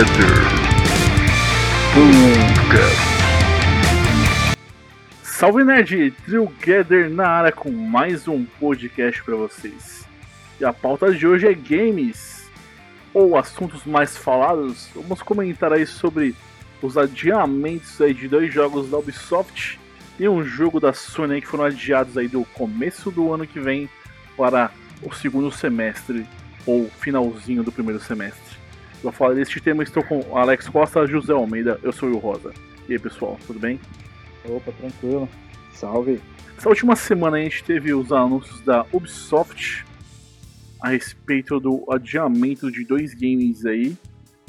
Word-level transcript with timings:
Together 0.00 0.32
Podcast. 1.92 2.96
Salve 5.22 5.62
Nerd! 5.62 6.14
Together 6.24 7.10
na 7.10 7.28
área 7.28 7.52
com 7.52 7.70
mais 7.70 8.26
um 8.26 8.46
podcast 8.58 9.22
para 9.22 9.36
vocês. 9.36 10.06
E 10.58 10.64
a 10.64 10.72
pauta 10.72 11.12
de 11.12 11.26
hoje 11.26 11.48
é 11.48 11.52
games, 11.52 12.48
ou 13.12 13.36
assuntos 13.36 13.84
mais 13.84 14.16
falados. 14.16 14.88
Vamos 14.94 15.20
comentar 15.20 15.70
aí 15.70 15.86
sobre 15.86 16.34
os 16.80 16.96
adiamentos 16.96 18.00
aí 18.00 18.14
de 18.14 18.26
dois 18.26 18.50
jogos 18.50 18.88
da 18.88 18.96
Ubisoft 18.96 19.78
e 20.18 20.26
um 20.26 20.42
jogo 20.42 20.80
da 20.80 20.94
Sony 20.94 21.42
que 21.42 21.46
foram 21.46 21.64
adiados 21.64 22.16
aí 22.16 22.26
do 22.26 22.46
começo 22.54 23.10
do 23.10 23.34
ano 23.34 23.46
que 23.46 23.60
vem 23.60 23.86
para 24.34 24.70
o 25.02 25.12
segundo 25.12 25.52
semestre 25.52 26.26
ou 26.64 26.88
finalzinho 26.88 27.62
do 27.62 27.70
primeiro 27.70 28.00
semestre. 28.00 28.49
Para 29.02 29.12
falar 29.12 29.34
deste 29.34 29.60
tema, 29.60 29.82
estou 29.82 30.02
com 30.02 30.36
Alex 30.36 30.68
Costa, 30.68 31.06
José 31.06 31.32
Almeida, 31.32 31.80
eu 31.82 31.92
sou 31.92 32.10
o 32.10 32.18
Rosa. 32.18 32.52
E 32.88 32.92
aí, 32.92 32.98
pessoal, 32.98 33.38
tudo 33.46 33.58
bem? 33.58 33.80
Opa, 34.44 34.72
tranquilo. 34.72 35.28
Salve. 35.72 36.20
Essa 36.56 36.68
última 36.68 36.94
semana 36.94 37.38
a 37.38 37.40
gente 37.40 37.64
teve 37.64 37.94
os 37.94 38.12
anúncios 38.12 38.60
da 38.60 38.84
Ubisoft 38.92 39.86
a 40.82 40.90
respeito 40.90 41.58
do 41.58 41.84
adiamento 41.90 42.70
de 42.70 42.84
dois 42.84 43.14
games 43.14 43.64
aí, 43.64 43.96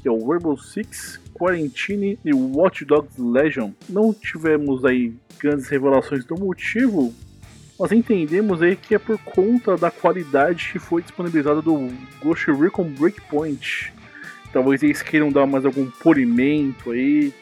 que 0.02 0.08
é 0.08 0.12
o 0.12 0.28
Rainbow 0.28 0.58
Six 0.58 1.22
Quarantine 1.34 2.20
e 2.26 2.34
Watch 2.34 2.84
Dogs 2.84 3.22
Legion. 3.22 3.72
Não 3.88 4.14
tivemos 4.14 4.84
aí 4.84 5.14
grandes 5.40 5.70
revelações 5.70 6.26
do 6.26 6.36
motivo, 6.38 7.14
nós 7.82 7.92
entendemos 7.92 8.62
aí 8.62 8.76
que 8.76 8.94
é 8.94 9.00
por 9.00 9.18
conta 9.18 9.76
da 9.76 9.90
qualidade 9.90 10.70
que 10.72 10.78
foi 10.78 11.02
disponibilizada 11.02 11.64
do 11.64 11.90
Ghost 12.22 12.52
Recon 12.52 12.84
Breakpoint. 12.84 13.92
Talvez 14.52 14.84
eles 14.84 15.02
queiram 15.02 15.32
dar 15.32 15.46
mais 15.46 15.66
algum 15.66 15.90
polimento 15.90 16.92
aí, 16.92 17.34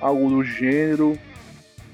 algo 0.00 0.28
do 0.28 0.44
gênero. 0.44 1.18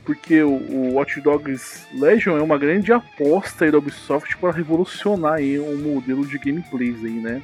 Porque 0.04 0.42
o, 0.42 0.94
Watch 0.94 1.20
Dogs 1.20 1.86
Legion 1.92 2.38
é 2.38 2.42
uma 2.42 2.56
grande 2.56 2.92
aposta 2.92 3.66
aí 3.66 3.70
da 3.70 3.76
Ubisoft 3.78 4.36
para 4.38 4.52
revolucionar 4.52 5.34
aí 5.34 5.58
modelo 5.58 6.26
de 6.26 6.38
gameplays 6.38 7.04
aí, 7.04 7.20
né? 7.20 7.42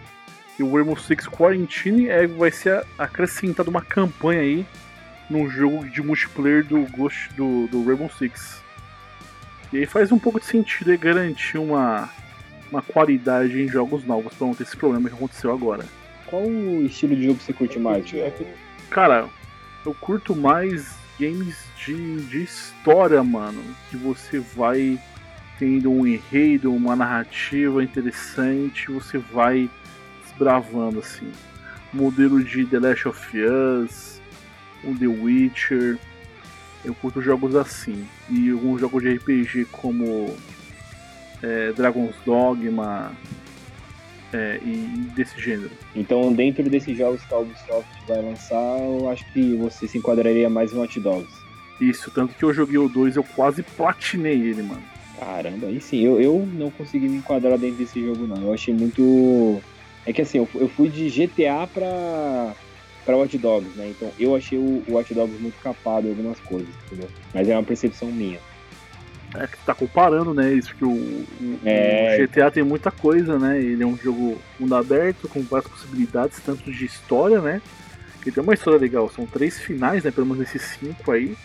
E 0.59 0.63
o 0.63 0.73
Rainbow 0.73 0.97
Six 0.97 1.27
Quarantine 1.29 2.09
é, 2.09 2.27
vai 2.27 2.51
ser 2.51 2.85
acrescentado 2.97 3.71
uma 3.71 3.83
campanha 3.83 4.41
aí 4.41 4.67
num 5.29 5.49
jogo 5.49 5.85
de 5.85 6.03
multiplayer 6.03 6.65
do 6.65 6.87
Ghost 6.97 7.29
do, 7.35 7.67
do 7.67 7.85
Rainbow 7.85 8.11
Six. 8.11 8.63
E 9.73 9.79
aí 9.79 9.87
faz 9.87 10.13
um 10.13 10.19
pouco 10.19 10.39
de 10.39 10.47
sentido 10.47 10.97
garantir 10.97 11.59
uma, 11.59 12.09
uma 12.71 12.81
qualidade 12.81 13.61
em 13.61 13.69
jogos 13.69 14.05
novos 14.05 14.33
para 14.35 14.47
não 14.47 14.55
ter 14.55 14.63
esse 14.63 14.77
problema 14.77 15.09
que 15.09 15.15
aconteceu 15.15 15.53
agora. 15.53 15.85
Qual 16.35 16.49
o 16.49 16.85
estilo 16.85 17.15
de 17.15 17.27
jogo 17.27 17.39
que 17.39 17.45
você 17.45 17.53
curte 17.53 17.79
mais, 17.79 18.05
Tio? 18.05 18.21
Cara, 18.91 19.29
eu 19.87 19.95
curto 19.95 20.35
mais 20.35 20.97
games 21.17 21.57
de, 21.77 22.23
de 22.23 22.43
história, 22.43 23.23
mano. 23.23 23.63
Que 23.89 23.97
você 23.97 24.41
vai 24.41 24.99
tendo 25.61 25.93
um 25.93 26.05
enredo, 26.05 26.75
uma 26.75 26.97
narrativa 26.97 27.85
interessante, 27.85 28.91
você 28.91 29.17
vai 29.17 29.71
desbravando 30.25 30.99
assim. 30.99 31.31
Modelo 31.93 32.43
de 32.43 32.67
The 32.67 32.81
Last 32.81 33.07
of 33.07 33.39
Us, 33.39 34.21
o 34.83 34.93
The 34.93 35.07
Witcher, 35.07 36.01
eu 36.85 36.97
curto 36.97 37.23
jogos 37.23 37.55
assim. 37.55 38.09
E 38.29 38.51
alguns 38.51 38.81
jogos 38.81 39.05
de 39.05 39.15
RPG 39.15 39.67
como 39.67 40.37
é, 41.41 41.71
Dragon's 41.71 42.17
Dogma 42.27 43.13
é, 44.35 44.59
e 44.65 45.11
desse 45.15 45.41
gênero. 45.41 45.71
Então, 45.95 46.33
dentro 46.33 46.69
desses 46.69 46.99
jogos 46.99 47.23
que 47.23 47.33
a 47.33 47.39
Ubisoft 47.39 47.89
vai 48.09 48.21
lançar, 48.21 48.81
eu 48.81 49.09
acho 49.09 49.25
que 49.33 49.55
você 49.55 49.87
se 49.87 49.99
enquadraria 49.99 50.51
mais 50.51 50.73
em 50.73 50.79
Hot 50.79 50.99
Dogs. 50.99 51.33
Isso, 51.81 52.11
tanto 52.11 52.35
que 52.35 52.45
eu 52.45 52.53
joguei 52.53 52.79
o 52.79 52.89
2 52.89 53.17
eu 53.17 53.25
quase 53.37 53.63
platinei 53.63 54.41
ele, 54.41 54.63
mano. 54.63 54.83
Caramba, 55.19 55.69
aí 55.69 55.81
sim, 55.81 56.01
eu, 56.01 56.21
eu 56.21 56.47
não 56.55 56.71
consegui 56.71 57.09
me 57.09 57.19
enquadrar 57.19 57.57
dentro 57.57 57.77
desse 57.77 58.05
jogo, 58.05 58.27
não. 58.27 58.43
Eu 58.43 58.53
achei 58.53 58.75
muito. 58.75 59.63
É 60.05 60.13
que 60.13 60.23
assim, 60.23 60.39
eu, 60.39 60.49
eu 60.57 60.69
fui 60.69 60.89
de 60.89 61.09
GTA 61.09 61.69
pra, 61.73 62.55
para 63.07 63.17
Watch 63.17 63.39
Dogs, 63.39 63.71
né? 63.79 63.89
Então 63.91 64.11
eu 64.19 64.35
achei 64.35 64.59
o, 64.59 64.83
o 64.89 64.95
Watch 64.95 65.15
Dogs 65.15 65.41
muito 65.41 65.61
capado 65.63 66.09
em 66.09 66.11
algumas 66.11 66.41
coisas, 66.41 66.69
entendeu? 66.87 67.09
Mas 67.33 67.49
é 67.49 67.57
uma 67.57 67.63
percepção 67.63 68.09
minha. 68.09 68.41
É 69.35 69.47
que 69.47 69.57
tá 69.65 69.75
comparando, 69.75 70.33
né? 70.33 70.53
Isso 70.53 70.75
que 70.75 70.85
o, 70.85 70.91
o, 70.93 71.59
É. 71.65 72.17
o 72.19 72.23
GTA 72.29 72.51
tem 72.51 72.63
muita 72.63 72.91
coisa, 72.91 73.39
né? 73.39 73.61
Ele 73.61 73.83
é 73.83 73.87
um 73.87 73.97
jogo 73.97 74.41
mundo 74.59 74.75
aberto, 74.77 75.29
com 75.29 75.43
várias 75.43 75.71
possibilidades, 75.71 76.41
tanto 76.45 76.71
de 76.71 76.85
história, 76.85 77.41
né? 77.41 77.61
Que 78.23 78.31
tem 78.31 78.43
uma 78.43 78.55
história 78.55 78.79
legal, 78.79 79.11
são 79.11 79.27
três 79.27 79.59
finais, 79.59 80.05
né? 80.05 80.11
Pelo 80.11 80.27
menos 80.27 80.43
esses 80.43 80.63
cinco 80.79 81.11
aí. 81.11 81.37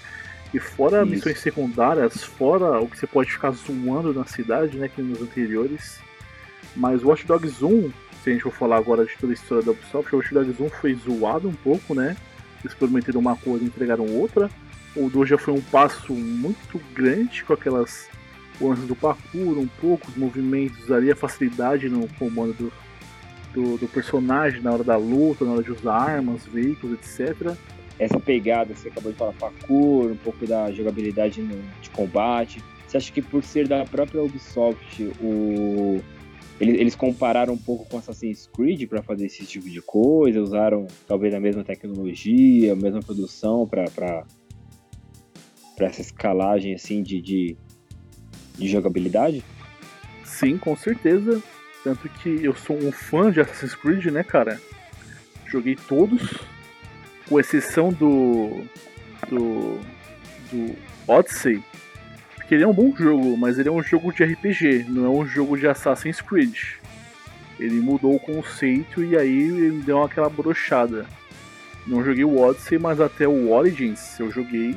E 0.54 0.60
fora 0.60 1.02
Isso. 1.04 1.12
missões 1.12 1.40
secundárias, 1.40 2.24
fora 2.24 2.80
o 2.80 2.88
que 2.88 2.98
você 2.98 3.08
pode 3.08 3.32
ficar 3.32 3.52
zoando 3.52 4.14
na 4.14 4.26
cidade, 4.26 4.78
né? 4.78 4.88
Que 4.88 5.02
nos 5.02 5.22
anteriores. 5.22 6.00
Mas 6.76 7.04
Watch 7.04 7.26
Dogs 7.26 7.64
1, 7.64 7.92
se 8.24 8.30
a 8.30 8.34
gente 8.34 8.44
for 8.44 8.54
falar 8.54 8.78
agora 8.78 9.06
de 9.06 9.16
toda 9.18 9.34
a 9.34 9.36
história 9.36 9.64
da 9.64 9.72
Ubisoft, 9.72 10.14
o 10.14 10.18
Watch 10.18 10.34
Dogs 10.34 10.62
1 10.62 10.70
foi 10.70 10.94
zoado 10.96 11.50
um 11.50 11.54
pouco, 11.54 11.94
né? 11.96 12.16
Eles 12.64 12.76
prometeram 12.76 13.20
uma 13.20 13.36
coisa 13.36 13.64
e 13.64 13.68
entregaram 13.68 14.06
outra. 14.06 14.50
O 14.96 15.10
2 15.10 15.30
já 15.30 15.38
foi 15.38 15.54
um 15.54 15.62
passo 15.62 16.14
muito 16.14 16.80
grande 16.94 17.44
com 17.44 17.54
aquelas 17.54 18.10
lances 18.60 18.86
do 18.86 18.96
parkour, 18.96 19.58
um 19.58 19.68
pouco, 19.80 20.10
os 20.10 20.18
movimentos 20.18 20.92
ali, 20.92 21.12
a 21.12 21.16
facilidade 21.16 21.88
no 21.88 22.08
comando 22.16 22.54
do, 22.54 22.74
do, 23.54 23.78
do 23.78 23.88
personagem 23.88 24.62
na 24.62 24.72
hora 24.72 24.84
da 24.84 24.98
luta, 24.98 25.46
na 25.46 25.52
hora 25.52 25.64
de 25.64 25.72
usar 25.72 25.94
armas, 25.94 26.46
veículos, 26.46 26.98
etc. 27.00 27.56
Essa 27.98 28.20
pegada, 28.20 28.74
você 28.74 28.90
acabou 28.90 29.12
de 29.12 29.18
falar, 29.18 29.34
parkour, 29.34 30.12
um 30.12 30.18
pouco 30.18 30.46
da 30.48 30.72
jogabilidade 30.72 31.42
no- 31.42 31.62
de 31.82 31.90
combate. 31.92 32.62
Você 32.88 32.98
acha 32.98 33.12
que 33.12 33.22
por 33.22 33.44
ser 33.44 33.68
da 33.68 33.86
própria 33.86 34.22
Ubisoft, 34.24 35.04
o... 35.22 36.02
eles, 36.60 36.76
eles 36.80 36.96
compararam 36.96 37.54
um 37.54 37.58
pouco 37.58 37.88
com 37.88 37.98
Assassin's 37.98 38.50
Creed 38.56 38.88
para 38.90 39.04
fazer 39.04 39.28
esse 39.28 39.46
tipo 39.46 39.70
de 39.70 39.82
coisa? 39.82 40.42
Usaram 40.42 40.88
talvez 41.08 41.34
a 41.34 41.40
mesma 41.40 41.64
tecnologia, 41.64 42.74
a 42.74 42.76
mesma 42.76 43.02
produção 43.02 43.68
para 43.68 44.26
para 45.79 45.88
essa 45.88 46.01
escalagem 46.01 46.75
assim 46.75 47.01
de, 47.01 47.22
de, 47.22 47.57
de 48.57 48.67
jogabilidade? 48.67 49.41
Sim, 50.25 50.57
com 50.57 50.75
certeza. 50.75 51.41
Tanto 51.85 52.09
que 52.09 52.44
eu 52.44 52.53
sou 52.53 52.78
um 52.78 52.91
fã 52.91 53.31
de 53.31 53.40
Assassin's 53.40 53.75
Creed, 53.75 54.07
né, 54.07 54.22
cara? 54.22 54.59
Joguei 55.47 55.75
todos, 55.75 56.34
com 57.28 57.40
exceção 57.40 57.94
do. 57.94 58.62
do. 59.29 59.79
do 60.51 60.75
Odyssey. 61.07 61.63
Porque 62.35 62.56
ele 62.56 62.63
é 62.66 62.67
um 62.67 62.73
bom 62.73 62.94
jogo, 62.94 63.38
mas 63.38 63.57
ele 63.57 63.69
é 63.69 63.72
um 63.72 63.81
jogo 63.81 64.11
de 64.11 64.23
RPG, 64.23 64.85
não 64.90 65.06
é 65.06 65.09
um 65.09 65.25
jogo 65.25 65.57
de 65.57 65.66
Assassin's 65.66 66.19
Creed. 66.19 66.57
Ele 67.57 67.79
mudou 67.79 68.16
o 68.16 68.19
conceito 68.19 69.03
e 69.03 69.17
aí 69.17 69.41
ele 69.41 69.81
deu 69.81 70.03
aquela 70.03 70.29
brochada. 70.29 71.06
Não 71.88 72.03
joguei 72.03 72.25
o 72.25 72.38
Odyssey, 72.38 72.78
mas 72.78 73.00
até 73.00 73.28
o 73.28 73.51
Origins 73.51 74.19
eu 74.19 74.29
joguei. 74.29 74.75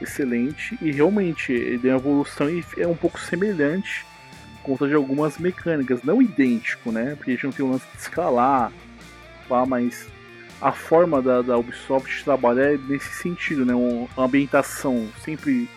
Excelente. 0.00 0.78
E 0.80 0.90
realmente 0.92 1.52
ele 1.52 1.78
deu 1.78 1.92
uma 1.92 1.98
evolução 1.98 2.48
e 2.48 2.64
é 2.76 2.86
um 2.86 2.94
pouco 2.96 3.18
semelhante 3.20 4.04
conta 4.62 4.86
de 4.86 4.92
algumas 4.94 5.38
mecânicas, 5.38 6.02
não 6.02 6.20
idêntico, 6.20 6.92
né? 6.92 7.14
Porque 7.16 7.30
a 7.30 7.34
gente 7.34 7.44
não 7.44 7.52
tem 7.52 7.64
o 7.64 7.70
lance 7.70 7.86
de 7.94 7.98
escalar, 8.02 8.70
pá, 9.48 9.64
mas 9.64 10.06
a 10.60 10.72
forma 10.72 11.22
da, 11.22 11.40
da 11.40 11.56
Ubisoft 11.56 12.22
trabalhar 12.22 12.74
é 12.74 12.76
nesse 12.76 13.08
sentido, 13.14 13.64
né? 13.64 13.74
Um- 13.74 14.06
Uma 14.14 14.26
ambientação 14.26 15.08
sempre 15.24 15.68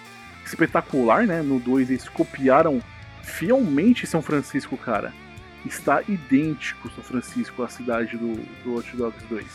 espetacular, 0.45 1.25
né? 1.25 1.41
No 1.41 1.57
2 1.59 1.89
eles 1.89 2.09
copiaram 2.09 2.81
fielmente 3.23 4.05
São 4.05 4.21
Francisco, 4.21 4.75
cara. 4.75 5.13
Está 5.65 6.01
idêntico 6.07 6.89
São 6.93 7.03
Francisco, 7.03 7.63
a 7.63 7.69
cidade 7.69 8.17
do, 8.17 8.33
do 8.63 8.73
Watch 8.75 8.95
Dogs 8.97 9.23
2. 9.29 9.45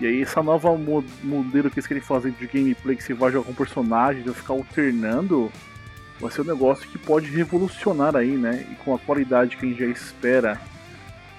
E 0.00 0.06
aí 0.06 0.22
essa 0.22 0.42
nova 0.42 0.76
mo- 0.76 1.04
modelo 1.22 1.70
que 1.70 1.78
eles 1.78 1.86
querem 1.86 2.02
fazer 2.02 2.32
de 2.32 2.46
gameplay 2.46 2.96
que 2.96 3.02
você 3.02 3.14
vai 3.14 3.30
jogar 3.30 3.46
com 3.46 3.54
personagens, 3.54 4.24
vai 4.24 4.34
ficar 4.34 4.54
alternando, 4.54 5.50
vai 6.20 6.30
ser 6.32 6.40
um 6.40 6.44
negócio 6.44 6.88
que 6.88 6.98
pode 6.98 7.30
revolucionar 7.30 8.16
aí, 8.16 8.32
né? 8.36 8.66
E 8.70 8.74
com 8.76 8.94
a 8.94 8.98
qualidade 8.98 9.56
que 9.56 9.64
a 9.64 9.68
gente 9.68 9.78
já 9.78 9.86
espera 9.86 10.60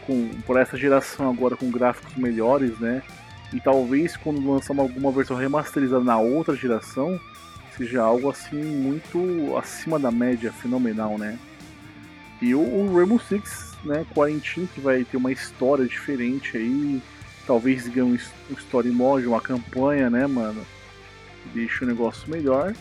com, 0.06 0.30
por 0.46 0.58
essa 0.58 0.78
geração 0.78 1.30
agora 1.30 1.58
com 1.58 1.70
gráficos 1.70 2.16
melhores, 2.16 2.80
né? 2.80 3.02
E 3.54 3.60
talvez 3.60 4.16
quando 4.16 4.50
lançar 4.50 4.74
uma- 4.74 4.84
alguma 4.84 5.12
versão 5.12 5.36
remasterizada 5.36 6.04
na 6.04 6.18
outra 6.18 6.56
geração, 6.56 7.20
seja 7.76 8.02
algo 8.02 8.30
assim 8.30 8.64
muito 8.64 9.58
acima 9.58 10.00
da 10.00 10.12
média, 10.12 10.52
fenomenal, 10.54 11.18
né? 11.18 11.38
E 12.42 12.56
o, 12.56 12.60
o 12.62 12.96
Rainbow 12.96 13.20
Six, 13.20 13.74
né, 13.84 14.06
Quarantine, 14.14 14.68
que 14.74 14.80
vai 14.80 15.04
ter 15.04 15.18
uma 15.18 15.32
história 15.32 15.86
diferente 15.86 16.58
aí, 16.58 17.02
talvez 17.46 17.88
ganhe 17.88 18.20
um, 18.50 18.54
story 18.56 18.90
mode, 18.90 19.28
uma 19.28 19.42
campanha, 19.42 20.10
né, 20.10 20.26
mano? 20.28 20.66
Deixa 21.54 21.84
o 21.84 21.88
negócio 21.88 22.30
melhor. 22.30 22.74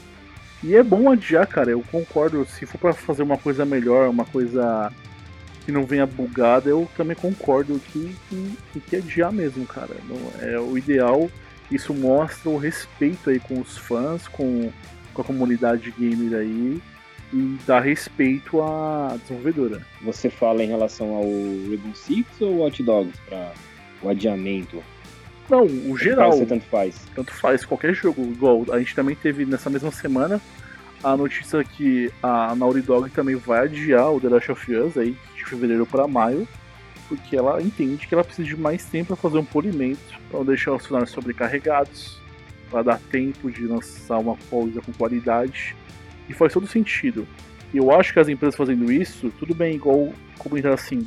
E 0.62 0.74
é 0.74 0.82
bom 0.82 1.10
adiar, 1.10 1.46
cara, 1.46 1.70
eu 1.70 1.82
concordo, 1.90 2.46
se 2.46 2.64
for 2.64 2.78
pra 2.78 2.92
fazer 2.92 3.22
uma 3.22 3.36
coisa 3.36 3.64
melhor, 3.66 4.08
uma 4.08 4.24
coisa 4.24 4.90
que 5.64 5.72
não 5.72 5.84
venha 5.84 6.06
bugada, 6.06 6.70
eu 6.70 6.88
também 6.96 7.16
concordo 7.16 7.80
que 7.92 8.14
tem 8.30 8.82
que 8.88 8.96
adiar 8.96 9.32
mesmo, 9.32 9.66
cara. 9.66 9.94
É 10.40 10.58
o 10.58 10.76
ideal. 10.76 11.30
Isso 11.70 11.94
mostra 11.94 12.50
o 12.50 12.58
respeito 12.58 13.30
aí 13.30 13.40
com 13.40 13.60
os 13.60 13.76
fãs, 13.76 14.28
com, 14.28 14.70
com 15.12 15.22
a 15.22 15.24
comunidade 15.24 15.90
gamer 15.98 16.38
aí 16.38 16.82
e 17.32 17.58
dá 17.66 17.80
respeito 17.80 18.62
à 18.62 19.16
desenvolvedora. 19.20 19.84
Você 20.02 20.30
fala 20.30 20.62
em 20.62 20.68
relação 20.68 21.14
ao 21.14 21.24
Rainbow 21.24 21.94
Six 21.94 22.26
ou 22.40 22.58
Watch 22.58 22.82
Dogs 22.82 23.18
para 23.28 23.52
o 24.04 24.10
adiamento? 24.10 24.82
Não, 25.48 25.64
o 25.64 25.96
geral. 25.96 26.32
Você 26.32 26.46
tanto 26.46 26.64
faz. 26.66 27.00
Tanto 27.14 27.32
faz, 27.32 27.64
qualquer 27.64 27.94
jogo. 27.94 28.22
Igual, 28.22 28.64
a 28.72 28.78
gente 28.78 28.94
também 28.94 29.14
teve 29.14 29.44
nessa 29.44 29.68
mesma 29.68 29.90
semana 29.90 30.40
a 31.02 31.16
notícia 31.16 31.62
que 31.62 32.10
a 32.22 32.54
Naughty 32.56 32.80
Dog 32.80 33.10
também 33.10 33.34
vai 33.34 33.64
adiar 33.64 34.10
o 34.10 34.18
The 34.18 34.28
Last 34.28 34.52
of 34.52 34.74
Us 34.74 34.96
aí, 34.96 35.14
de 35.36 35.44
fevereiro 35.44 35.84
para 35.84 36.08
maio, 36.08 36.48
porque 37.08 37.36
ela 37.36 37.60
entende 37.60 38.06
que 38.06 38.14
ela 38.14 38.24
precisa 38.24 38.48
de 38.48 38.56
mais 38.56 38.86
tempo 38.86 39.08
para 39.08 39.16
fazer 39.16 39.36
um 39.36 39.44
polimento, 39.44 40.00
para 40.30 40.38
não 40.38 40.46
deixar 40.46 40.72
os 40.72 40.80
funcionários 40.80 41.10
sobrecarregados, 41.10 42.18
para 42.70 42.82
dar 42.82 42.98
tempo 43.10 43.50
de 43.50 43.66
lançar 43.66 44.18
uma 44.18 44.36
coisa 44.48 44.80
com 44.80 44.92
qualidade. 44.92 45.76
E 46.26 46.32
faz 46.32 46.54
todo 46.54 46.66
sentido. 46.66 47.28
E 47.74 47.76
eu 47.76 47.90
acho 47.90 48.14
que 48.14 48.18
as 48.18 48.28
empresas 48.28 48.56
fazendo 48.56 48.90
isso, 48.90 49.30
tudo 49.38 49.54
bem, 49.54 49.74
igual 49.74 50.10
comentar 50.38 50.72
assim, 50.72 51.06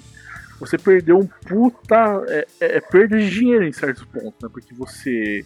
você 0.60 0.78
perdeu 0.78 1.20
um 1.20 1.28
puta. 1.28 2.24
É, 2.28 2.48
é, 2.60 2.78
é 2.78 2.82
perda 2.82 3.18
de 3.18 3.30
dinheiro 3.30 3.66
em 3.66 3.72
certos 3.72 4.04
pontos, 4.06 4.36
né? 4.42 4.50
Porque 4.52 4.74
você 4.74 5.46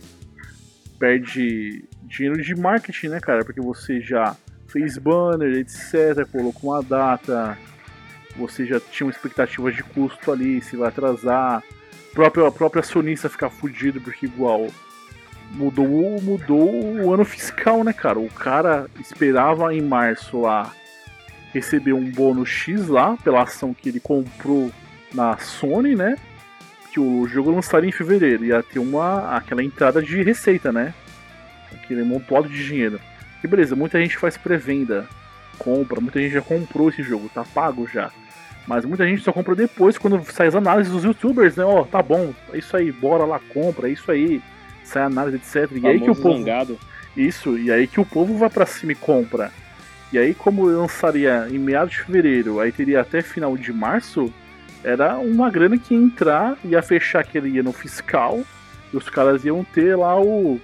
perde 0.99 1.83
dinheiro 2.03 2.41
de 2.41 2.55
marketing, 2.55 3.07
né, 3.07 3.19
cara? 3.19 3.43
Porque 3.43 3.61
você 3.61 3.99
já 4.01 4.35
fez 4.67 4.97
banner, 4.97 5.57
etc., 5.57 6.25
colocou 6.31 6.71
uma 6.71 6.81
data, 6.81 7.57
você 8.37 8.65
já 8.65 8.79
tinha 8.79 9.07
uma 9.07 9.11
expectativa 9.11 9.71
de 9.71 9.83
custo 9.83 10.31
ali, 10.31 10.61
se 10.61 10.75
vai 10.75 10.89
atrasar. 10.89 11.57
A 11.57 12.13
própria, 12.13 12.47
a 12.47 12.51
própria 12.51 12.79
acionista 12.81 13.29
ficar 13.29 13.49
fudido, 13.49 13.99
porque 13.99 14.25
igual 14.25 14.67
mudou, 15.51 16.21
mudou 16.21 16.95
o 17.03 17.13
ano 17.13 17.25
fiscal, 17.25 17.83
né, 17.83 17.93
cara? 17.93 18.19
O 18.19 18.29
cara 18.29 18.87
esperava 18.99 19.73
em 19.73 19.81
março 19.81 20.41
lá 20.41 20.73
receber 21.53 21.93
um 21.93 22.09
bônus 22.09 22.47
X 22.47 22.87
lá 22.87 23.17
pela 23.17 23.43
ação 23.43 23.73
que 23.73 23.89
ele 23.89 23.99
comprou 23.99 24.71
na 25.13 25.37
Sony, 25.37 25.95
né? 25.95 26.15
Que 26.91 26.99
o 26.99 27.27
jogo 27.27 27.51
lançaria 27.51 27.89
em 27.89 27.93
fevereiro. 27.93 28.45
Ia 28.45 28.63
ter 28.63 28.79
uma, 28.79 29.35
aquela 29.35 29.63
entrada 29.63 30.01
de 30.01 30.21
receita, 30.21 30.71
né? 30.71 30.93
Aquele 31.73 32.03
montado 32.03 32.49
de 32.49 32.65
dinheiro. 32.65 32.99
E 33.43 33.47
beleza, 33.47 33.75
muita 33.75 33.99
gente 33.99 34.17
faz 34.17 34.37
pré-venda, 34.37 35.07
compra, 35.57 35.99
muita 35.99 36.19
gente 36.19 36.33
já 36.33 36.41
comprou 36.41 36.89
esse 36.89 37.01
jogo, 37.01 37.29
tá 37.33 37.43
pago 37.43 37.87
já. 37.87 38.11
Mas 38.67 38.85
muita 38.85 39.07
gente 39.07 39.23
só 39.23 39.33
compra 39.33 39.55
depois, 39.55 39.97
quando 39.97 40.23
sai 40.31 40.47
as 40.47 40.55
análises 40.55 40.93
dos 40.93 41.03
youtubers, 41.03 41.55
né? 41.55 41.63
Ó, 41.63 41.81
oh, 41.81 41.85
tá 41.85 42.01
bom, 42.03 42.33
é 42.53 42.59
isso 42.59 42.77
aí, 42.77 42.91
bora 42.91 43.25
lá, 43.25 43.39
compra, 43.51 43.89
é 43.89 43.91
isso 43.91 44.11
aí, 44.11 44.41
sai 44.83 45.03
análise, 45.03 45.37
etc. 45.37 45.71
E 45.75 45.87
aí 45.87 45.99
que 45.99 46.11
o 46.11 46.15
povo. 46.15 46.37
Zangado. 46.37 46.77
Isso, 47.17 47.57
e 47.57 47.71
aí 47.71 47.87
que 47.87 47.99
o 47.99 48.05
povo 48.05 48.37
vai 48.37 48.49
para 48.49 48.65
cima 48.65 48.91
e 48.91 48.95
compra. 48.95 49.51
E 50.13 50.17
aí, 50.17 50.33
como 50.33 50.65
lançaria 50.65 51.47
em 51.49 51.57
meados 51.57 51.93
de 51.93 52.01
fevereiro, 52.01 52.59
aí 52.59 52.71
teria 52.71 53.01
até 53.01 53.21
final 53.21 53.55
de 53.57 53.71
março, 53.71 54.31
era 54.83 55.17
uma 55.17 55.49
grana 55.49 55.77
que 55.77 55.93
ia 55.93 55.99
entrar, 55.99 56.57
ia 56.63 56.81
fechar 56.81 57.19
aquele 57.19 57.57
ano 57.59 57.71
fiscal, 57.71 58.41
e 58.93 58.97
os 58.97 59.09
caras 59.09 59.45
iam 59.45 59.63
ter 59.63 59.95
lá 59.95 60.19
o, 60.19 60.59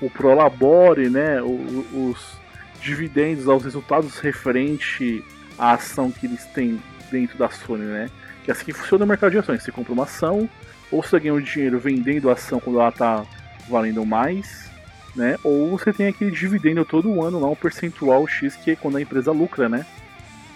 o 0.00 0.10
Prolabore, 0.10 1.08
né? 1.08 1.40
O, 1.42 2.10
os 2.10 2.36
dividendos 2.80 3.48
aos 3.48 3.64
resultados 3.64 4.18
referente 4.18 5.24
à 5.58 5.72
ação 5.72 6.10
que 6.10 6.26
eles 6.26 6.44
têm 6.46 6.80
dentro 7.10 7.38
da 7.38 7.48
Sony, 7.48 7.84
né? 7.84 8.10
Que 8.44 8.50
é 8.50 8.54
assim 8.54 8.64
que 8.64 8.72
funciona 8.72 9.04
o 9.04 9.08
mercado 9.08 9.30
de 9.30 9.38
ações. 9.38 9.62
Você 9.62 9.72
compra 9.72 9.92
uma 9.92 10.04
ação, 10.04 10.48
ou 10.90 11.02
você 11.02 11.18
ganha 11.18 11.34
o 11.34 11.40
dinheiro 11.40 11.78
vendendo 11.78 12.28
a 12.28 12.34
ação 12.34 12.60
quando 12.60 12.80
ela 12.80 12.88
está 12.88 13.24
valendo 13.68 14.04
mais, 14.04 14.70
né? 15.14 15.36
Ou 15.42 15.70
você 15.78 15.92
tem 15.92 16.08
aquele 16.08 16.30
dividendo 16.30 16.84
todo 16.84 17.22
ano 17.22 17.40
lá, 17.40 17.48
um 17.48 17.56
percentual 17.56 18.26
X 18.26 18.56
que 18.56 18.72
é 18.72 18.76
quando 18.76 18.96
a 18.96 19.02
empresa 19.02 19.32
lucra, 19.32 19.68
né? 19.68 19.86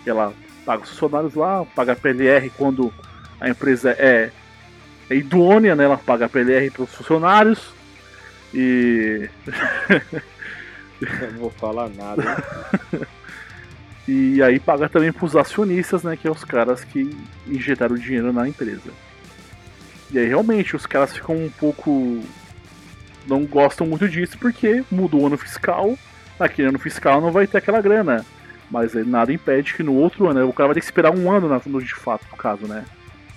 Ela 0.04 0.32
paga 0.66 0.82
os 0.82 0.90
funcionários 0.90 1.34
lá, 1.34 1.64
paga 1.64 1.92
a 1.92 1.96
PLR 1.96 2.50
quando 2.50 2.92
a 3.40 3.48
empresa 3.48 3.92
é, 3.92 4.32
é 5.08 5.14
idônea, 5.14 5.76
né? 5.76 5.84
Ela 5.84 5.96
paga 5.96 6.26
a 6.26 6.28
PLR 6.28 6.68
para 6.70 6.82
os 6.82 6.92
funcionários. 6.92 7.72
E. 8.52 9.30
Não 11.32 11.38
vou 11.38 11.50
falar 11.50 11.88
nada. 11.90 12.42
e 14.08 14.42
aí 14.42 14.58
paga 14.58 14.88
também 14.88 15.12
para 15.12 15.24
os 15.24 15.36
acionistas, 15.36 16.02
né? 16.02 16.16
Que 16.16 16.26
é 16.26 16.30
os 16.30 16.42
caras 16.42 16.82
que 16.82 17.16
injetaram 17.46 17.94
dinheiro 17.94 18.32
na 18.32 18.48
empresa. 18.48 18.90
E 20.10 20.18
aí 20.18 20.26
realmente 20.26 20.74
os 20.74 20.86
caras 20.86 21.14
ficam 21.14 21.36
um 21.36 21.50
pouco. 21.50 22.20
Não 23.26 23.44
gostam 23.44 23.86
muito 23.86 24.08
disso 24.08 24.36
porque 24.38 24.84
mudou 24.90 25.22
o 25.22 25.26
ano 25.26 25.38
fiscal. 25.38 25.96
Naquele 26.38 26.68
ano 26.68 26.78
fiscal 26.78 27.20
não 27.20 27.30
vai 27.30 27.46
ter 27.46 27.58
aquela 27.58 27.80
grana. 27.80 28.24
Mas 28.70 28.94
nada 28.94 29.32
impede 29.32 29.74
que 29.74 29.82
no 29.82 29.94
outro 29.94 30.28
ano, 30.28 30.48
o 30.48 30.52
cara 30.52 30.68
vai 30.68 30.74
ter 30.74 30.80
que 30.80 30.86
esperar 30.86 31.14
um 31.14 31.30
ano 31.30 31.48
no, 31.66 31.82
de 31.82 31.94
fato, 31.94 32.26
no 32.30 32.36
caso, 32.36 32.66
né? 32.66 32.84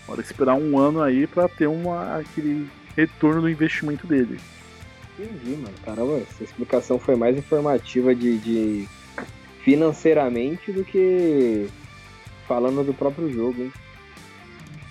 Vai 0.08 0.20
esperar 0.20 0.56
um 0.56 0.78
ano 0.78 1.02
aí 1.02 1.28
para 1.28 1.48
ter 1.48 1.68
uma, 1.68 2.18
aquele 2.18 2.68
retorno 2.96 3.42
do 3.42 3.50
investimento 3.50 4.08
dele. 4.08 4.40
Entendi, 5.20 5.52
mano. 5.58 5.76
Caramba, 5.84 6.18
essa 6.18 6.44
explicação 6.44 6.98
foi 6.98 7.16
mais 7.16 7.38
informativa 7.38 8.16
de, 8.16 8.38
de 8.40 8.88
financeiramente 9.64 10.72
do 10.72 10.84
que 10.84 11.70
falando 12.48 12.84
do 12.84 12.94
próprio 12.94 13.32
jogo, 13.32 13.62
hein? 13.62 13.72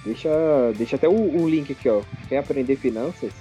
Deixa, 0.04 0.30
deixa 0.76 0.96
até 0.96 1.08
o, 1.08 1.42
o, 1.42 1.48
link 1.48 1.72
aqui, 1.72 1.88
ó. 1.88 2.02
Quer 2.28 2.38
aprender 2.38 2.76
finanças? 2.76 3.32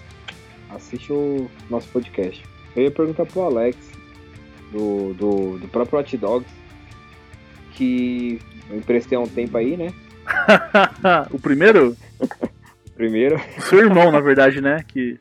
Assiste 0.69 1.13
o 1.13 1.49
nosso 1.69 1.87
podcast. 1.89 2.43
Eu 2.75 2.83
ia 2.83 2.91
perguntar 2.91 3.25
pro 3.25 3.41
Alex, 3.41 3.77
do, 4.71 5.13
do, 5.13 5.59
do 5.59 5.67
próprio 5.67 5.99
Hot 5.99 6.17
Dogs, 6.17 6.49
que 7.77 8.39
eu 8.69 8.77
emprestei 8.77 9.17
há 9.17 9.21
um 9.21 9.27
tempo 9.27 9.55
aí, 9.55 9.77
né? 9.77 9.93
o 11.31 11.39
primeiro? 11.39 11.95
o 12.19 12.91
primeiro. 12.95 13.39
Seu 13.69 13.79
irmão, 13.79 14.11
na 14.11 14.19
verdade, 14.19 14.59
né? 14.59 14.83
Que, 14.87 15.19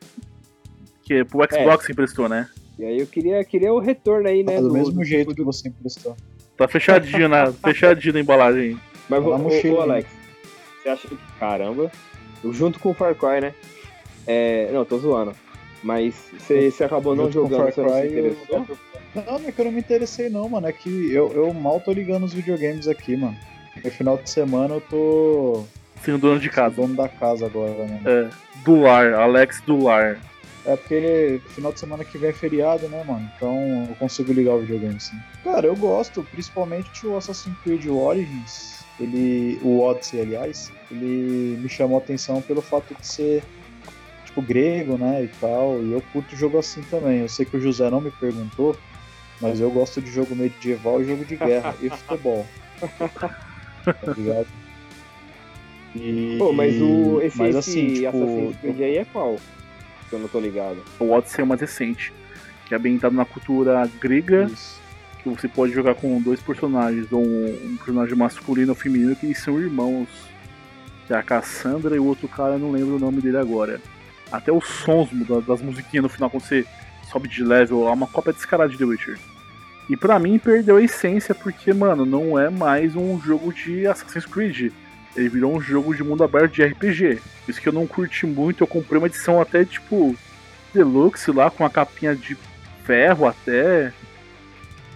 que 1.03 1.13
é 1.13 1.23
pro 1.23 1.47
Xbox 1.49 1.87
é. 1.87 1.91
emprestou, 1.91 2.27
né? 2.27 2.49
E 2.79 2.85
aí 2.85 2.99
eu 2.99 3.07
queria, 3.07 3.43
queria 3.43 3.71
o 3.71 3.79
retorno 3.79 4.27
aí, 4.27 4.43
né? 4.43 4.55
Tá 4.55 4.61
do, 4.61 4.69
do 4.69 4.73
mesmo 4.73 4.93
do, 4.93 5.03
jeito 5.03 5.27
do... 5.29 5.35
que 5.35 5.43
você 5.43 5.69
emprestou. 5.69 6.15
Tá 6.57 6.67
fechadinho 6.67 7.29
na, 7.29 7.51
fechadinho 7.63 8.15
na 8.15 8.19
embalagem. 8.19 8.79
Mas 9.07 9.23
vou, 9.23 9.33
ô, 9.33 9.81
Alex, 9.81 10.09
você 10.81 10.89
acha 10.89 11.07
que, 11.07 11.17
caramba, 11.39 11.91
junto 12.51 12.79
com 12.79 12.89
o 12.89 12.93
Far 12.93 13.15
Cry, 13.15 13.39
né? 13.41 13.53
É, 14.25 14.69
não, 14.73 14.83
tô 14.83 14.97
zoando. 14.97 15.33
Mas 15.83 16.15
você, 16.39 16.83
acabou 16.83 17.15
não 17.15 17.31
jogando, 17.31 17.71
Far 17.71 17.73
Cry, 17.73 17.75
você 17.75 17.81
não 17.81 18.01
se 18.01 18.07
interessou? 18.07 18.65
Eu... 18.67 18.77
Não, 19.25 19.39
não 19.39 19.49
é 19.49 19.51
que 19.51 19.59
eu 19.59 19.65
não 19.65 19.71
me 19.71 19.79
interessei 19.79 20.29
não, 20.29 20.47
mano. 20.49 20.67
É 20.67 20.71
que 20.71 21.11
eu, 21.11 21.31
eu 21.31 21.53
mal 21.53 21.79
tô 21.79 21.91
ligando 21.91 22.23
os 22.23 22.33
videogames 22.33 22.87
aqui, 22.87 23.15
mano. 23.15 23.37
No 23.83 23.91
final 23.91 24.17
de 24.17 24.29
semana 24.29 24.75
eu 24.75 24.81
tô. 24.81 25.65
Sendo 26.03 26.19
dono 26.19 26.39
de 26.39 26.49
casa. 26.49 26.75
Dono 26.75 26.95
da 26.95 27.09
casa 27.09 27.45
agora, 27.45 27.85
né? 27.85 28.01
É. 28.05 28.29
Do 28.63 28.81
lar, 28.81 29.13
Alex 29.13 29.61
do 29.61 29.83
lar. 29.83 30.19
É 30.65 30.75
porque 30.75 31.39
final 31.49 31.71
de 31.71 31.79
semana 31.79 32.03
que 32.03 32.17
vem 32.17 32.29
é 32.29 32.33
feriado, 32.33 32.89
né, 32.89 33.01
mano? 33.07 33.29
Então 33.35 33.87
eu 33.89 33.95
consigo 33.95 34.33
ligar 34.33 34.55
o 34.55 34.59
videogame, 34.59 34.99
sim. 34.99 35.15
Cara, 35.43 35.65
eu 35.65 35.75
gosto, 35.75 36.23
principalmente 36.23 37.07
o 37.07 37.15
Assassin's 37.15 37.57
Creed 37.63 37.87
Origins. 37.87 38.83
Ele. 38.99 39.59
O 39.63 39.79
Odyssey, 39.81 40.21
aliás, 40.21 40.71
ele 40.91 41.57
me 41.61 41.69
chamou 41.69 41.97
a 41.97 42.01
atenção 42.01 42.41
pelo 42.41 42.61
fato 42.61 42.93
de 42.95 43.07
ser 43.07 43.43
tipo 44.25 44.41
grego, 44.41 44.97
né? 44.97 45.23
E 45.23 45.27
tal. 45.39 45.81
E 45.83 45.91
eu 45.91 46.01
curto 46.11 46.35
jogo 46.35 46.57
assim 46.57 46.81
também. 46.89 47.19
Eu 47.21 47.29
sei 47.29 47.45
que 47.45 47.55
o 47.55 47.61
José 47.61 47.89
não 47.89 48.01
me 48.01 48.11
perguntou, 48.11 48.75
mas 49.41 49.59
eu 49.59 49.69
gosto 49.69 50.01
de 50.01 50.11
jogo 50.11 50.35
medieval 50.35 51.01
e 51.01 51.05
jogo 51.05 51.25
de 51.25 51.35
guerra 51.35 51.75
e 51.81 51.89
futebol. 51.89 52.45
tá 53.83 54.13
ligado? 54.15 54.47
E... 55.95 56.35
Pô, 56.37 56.51
mas 56.51 56.79
o, 56.81 57.21
esse, 57.21 57.37
mas, 57.37 57.55
assim, 57.55 57.85
esse 57.85 57.95
tipo, 58.01 58.07
Assassin's 58.07 58.57
Creed 58.57 58.81
aí 58.81 58.97
é 58.97 59.05
qual? 59.05 59.37
Que 60.09 60.15
eu 60.15 60.19
não 60.19 60.27
tô 60.27 60.39
ligado. 60.39 60.77
O 60.99 61.11
Odyssey 61.11 61.41
é 61.41 61.45
mais 61.45 61.61
recente, 61.61 62.13
que 62.65 62.73
é 62.73 62.77
ambientado 62.77 63.15
na 63.15 63.25
cultura 63.25 63.89
grega, 63.99 64.43
Isso. 64.51 64.79
que 65.21 65.29
você 65.29 65.47
pode 65.47 65.73
jogar 65.73 65.95
com 65.95 66.21
dois 66.21 66.41
personagens, 66.41 67.11
ou 67.11 67.21
um, 67.23 67.45
um 67.45 67.77
personagem 67.77 68.15
masculino 68.15 68.71
ou 68.71 68.75
feminino, 68.75 69.15
que 69.15 69.33
são 69.33 69.59
irmãos. 69.59 70.07
Que 71.05 71.13
é 71.13 71.17
a 71.17 71.23
Cassandra 71.23 71.95
e 71.95 71.99
o 71.99 72.05
outro 72.05 72.27
cara, 72.27 72.57
não 72.57 72.71
lembro 72.71 72.97
o 72.97 72.99
nome 72.99 73.21
dele 73.21 73.37
agora. 73.37 73.79
Até 74.29 74.51
os 74.51 74.67
sons 74.67 75.09
das 75.47 75.61
musiquinhas 75.61 76.03
no 76.03 76.09
final, 76.09 76.29
quando 76.29 76.43
você 76.43 76.65
sobe 77.09 77.29
de 77.29 77.43
level, 77.43 77.87
é 77.87 77.91
uma 77.91 78.07
cópia 78.07 78.33
descarada 78.33 78.69
de 78.69 78.77
The 78.77 78.83
Witcher. 78.83 79.17
E 79.89 79.95
para 79.95 80.19
mim 80.19 80.37
perdeu 80.37 80.77
a 80.77 80.81
essência 80.81 81.33
porque, 81.33 81.73
mano, 81.73 82.05
não 82.05 82.37
é 82.37 82.49
mais 82.49 82.95
um 82.95 83.19
jogo 83.19 83.53
de 83.53 83.87
Assassin's 83.87 84.25
Creed. 84.25 84.73
Ele 85.15 85.29
virou 85.29 85.55
um 85.55 85.61
jogo 85.61 85.95
de 85.95 86.03
mundo 86.03 86.23
aberto 86.23 86.53
de 86.53 86.63
RPG. 86.63 87.19
Isso 87.47 87.61
que 87.61 87.69
eu 87.69 87.73
não 87.73 87.87
curti 87.87 88.25
muito, 88.25 88.63
eu 88.63 88.67
comprei 88.67 88.99
uma 88.99 89.07
edição 89.07 89.41
até 89.41 89.63
tipo 89.63 90.15
deluxe 90.73 91.31
lá, 91.31 91.49
com 91.49 91.65
a 91.65 91.69
capinha 91.69 92.15
de 92.15 92.37
ferro 92.83 93.25
até. 93.25 93.93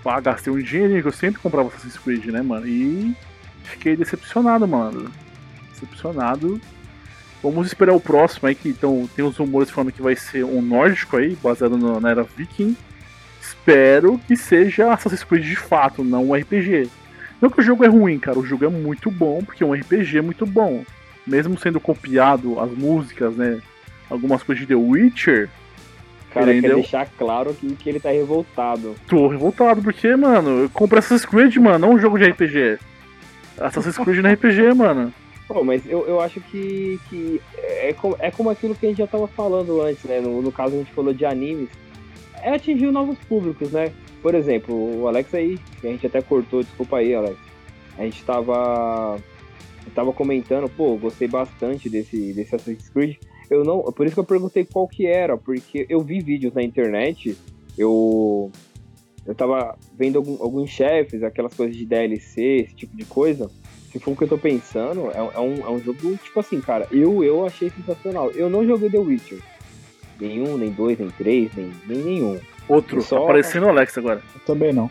Pá, 0.04 0.20
gastei 0.20 0.52
um 0.52 0.60
dinheirinho 0.60 1.02
que 1.02 1.08
eu 1.08 1.14
sempre 1.14 1.42
comprava 1.42 1.70
Assassin's 1.70 1.98
Creed, 1.98 2.26
né, 2.26 2.42
mano? 2.42 2.68
E 2.68 3.16
fiquei 3.64 3.96
decepcionado, 3.96 4.68
mano. 4.68 5.10
decepcionado. 5.70 6.60
Vamos 7.42 7.68
esperar 7.68 7.94
o 7.94 8.00
próximo 8.00 8.48
aí, 8.48 8.56
que 8.56 8.70
então 8.70 9.10
tem 9.16 9.26
os 9.26 9.38
rumores 9.38 9.70
falando 9.70 9.92
que 9.92 10.02
vai 10.02 10.16
ser 10.16 10.44
um 10.44 10.62
nórdico 10.62 11.18
aí, 11.18 11.36
baseado 11.42 11.78
na 11.78 12.10
era 12.10 12.24
viking. 12.24 12.76
Espero 13.52 14.20
que 14.28 14.36
seja 14.36 14.94
Assassin's 14.94 15.24
Creed 15.24 15.44
de 15.44 15.56
fato, 15.56 16.04
não 16.04 16.30
um 16.30 16.34
RPG. 16.34 16.90
Não 17.42 17.50
que 17.50 17.60
o 17.60 17.64
jogo 17.64 17.84
é 17.84 17.88
ruim, 17.88 18.18
cara, 18.18 18.40
o 18.40 18.46
jogo 18.46 18.66
é 18.66 18.70
muito 18.70 19.12
bom, 19.12 19.44
porque 19.44 19.64
é 19.64 19.66
um 19.66 19.74
RPG 19.74 20.22
muito 20.22 20.46
bom. 20.46 20.84
Mesmo 21.28 21.60
sendo 21.60 21.80
copiado 21.80 22.60
as 22.60 22.72
músicas, 22.72 23.36
né? 23.36 23.62
Algumas 24.10 24.42
coisas 24.42 24.62
de 24.62 24.68
The 24.68 24.76
Witcher. 24.76 25.50
Cara, 26.34 26.54
quer 26.60 26.76
deixar 26.76 27.08
claro 27.18 27.54
que, 27.54 27.76
que 27.76 27.90
ele 27.90 28.00
tá 28.00 28.10
revoltado. 28.10 28.96
Tô 29.08 29.28
revoltado, 29.28 29.82
porque, 29.82 30.16
mano, 30.16 30.64
eu 30.64 30.70
comprei 30.70 31.00
Assassin's 31.00 31.26
Creed, 31.26 31.58
mano, 31.58 31.80
não 31.80 31.96
um 31.96 32.00
jogo 32.00 32.18
de 32.18 32.26
RPG. 32.30 32.80
Assassin's 33.60 33.98
Creed 33.98 34.20
não 34.20 34.30
é 34.30 34.34
RPG, 34.34 34.74
mano. 34.74 35.14
Pô, 35.48 35.64
mas 35.64 35.86
eu, 35.86 36.08
eu 36.08 36.22
acho 36.22 36.40
que, 36.40 37.00
que 37.10 37.42
é, 37.58 37.94
como, 37.94 38.16
é 38.20 38.32
como 38.32 38.50
aquilo 38.50 38.74
que 38.74 38.86
a 38.86 38.90
gente 38.90 39.00
já 39.00 39.08
tava 39.08 39.28
falando 39.28 39.82
antes, 39.82 40.04
né? 40.06 40.22
No, 40.22 40.42
no 40.42 40.52
caso, 40.52 40.76
a 40.76 40.78
gente 40.78 40.94
falou 40.94 41.14
de 41.14 41.26
animes. 41.26 41.70
É 42.44 42.54
atingir 42.56 42.92
novos 42.92 43.18
públicos, 43.20 43.72
né? 43.72 43.92
Por 44.22 44.36
exemplo, 44.36 45.02
o 45.02 45.08
Alex 45.08 45.34
aí, 45.34 45.58
que 45.80 45.88
a 45.88 45.92
gente 45.92 46.06
até 46.08 46.22
cortou, 46.22 46.62
desculpa 46.64 46.98
aí, 46.98 47.14
Alex. 47.14 47.38
A 47.98 48.04
gente 48.04 48.24
tava. 48.24 49.18
tava 49.96 50.14
comentando, 50.14 50.70
pô, 50.70 50.96
gostei 50.96 51.28
bastante 51.28 51.90
desse, 51.90 52.34
desse 52.34 52.56
Assassin's 52.56 52.90
Creed. 52.90 53.18
Eu 53.50 53.64
não. 53.64 53.82
Por 53.92 54.06
isso 54.06 54.16
que 54.16 54.20
eu 54.20 54.24
perguntei 54.26 54.64
qual 54.66 54.88
que 54.88 55.06
era, 55.06 55.38
porque 55.38 55.86
eu 55.90 56.02
vi 56.02 56.20
vídeos 56.22 56.54
na 56.54 56.64
internet, 56.64 57.36
eu. 57.78 58.52
Eu 59.26 59.36
tava 59.36 59.78
vendo 59.96 60.18
algum- 60.18 60.42
alguns 60.42 60.70
chefes, 60.72 61.22
aquelas 61.22 61.54
coisas 61.54 61.76
de 61.76 61.86
DLC, 61.86 62.42
esse 62.66 62.74
tipo 62.76 62.96
de 62.98 63.06
coisa. 63.06 63.50
Se 63.92 64.00
for 64.00 64.12
o 64.12 64.16
que 64.16 64.24
eu 64.24 64.28
tô 64.28 64.38
pensando, 64.38 65.12
é, 65.12 65.18
é 65.18 65.40
um, 65.40 65.56
é 65.58 65.70
um 65.70 65.80
jogo, 65.80 66.18
tipo 66.24 66.40
assim, 66.40 66.60
cara, 66.62 66.88
eu, 66.92 67.24
eu 67.24 67.46
achei 67.46 67.70
sensacional. 67.70 68.32
Eu 68.32 68.50
não 68.50 68.66
joguei 68.66 68.90
The 68.90 68.98
Witcher. 68.98 69.40
Nenhum, 70.22 70.58
nem 70.58 70.70
dois, 70.72 70.98
nem 71.00 71.10
três, 71.10 71.52
nem, 71.56 71.72
nem 71.88 71.98
nenhum. 71.98 72.40
Outro, 72.68 73.02
Só- 73.02 73.24
aparecendo 73.24 73.66
o 73.66 73.70
Alex 73.70 73.98
agora. 73.98 74.22
Eu 74.36 74.42
também 74.46 74.72
não. 74.72 74.90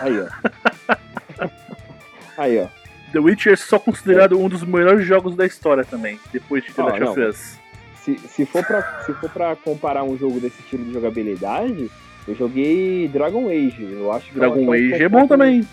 Aí, 0.00 0.12
ó. 0.20 0.28
Aí, 2.36 2.58
ó. 2.60 2.66
The 3.12 3.18
Witcher 3.18 3.52
é 3.54 3.56
só 3.56 3.78
considerado 3.78 4.38
um 4.38 4.48
dos 4.48 4.62
melhores 4.62 5.06
jogos 5.06 5.34
da 5.34 5.44
história 5.46 5.84
também, 5.84 6.18
depois 6.32 6.64
de 6.64 6.72
The 6.72 6.82
Last 6.82 7.02
of. 7.02 7.20
Us. 7.20 7.58
Se, 8.02 8.18
se, 8.18 8.44
for 8.46 8.64
pra, 8.64 9.02
se 9.06 9.12
for 9.14 9.30
pra 9.30 9.54
comparar 9.56 10.02
um 10.02 10.16
jogo 10.16 10.40
desse 10.40 10.60
estilo 10.60 10.84
de 10.84 10.92
jogabilidade, 10.92 11.90
eu 12.26 12.34
joguei 12.34 13.08
Dragon 13.08 13.48
Age. 13.48 13.82
Eu 13.92 14.12
acho 14.12 14.28
que 14.28 14.34
Dragon 14.38 14.74
é 14.74 14.78
que 14.78 14.94
Age 14.94 15.02
é 15.04 15.08
bom 15.08 15.26
também. 15.26 15.66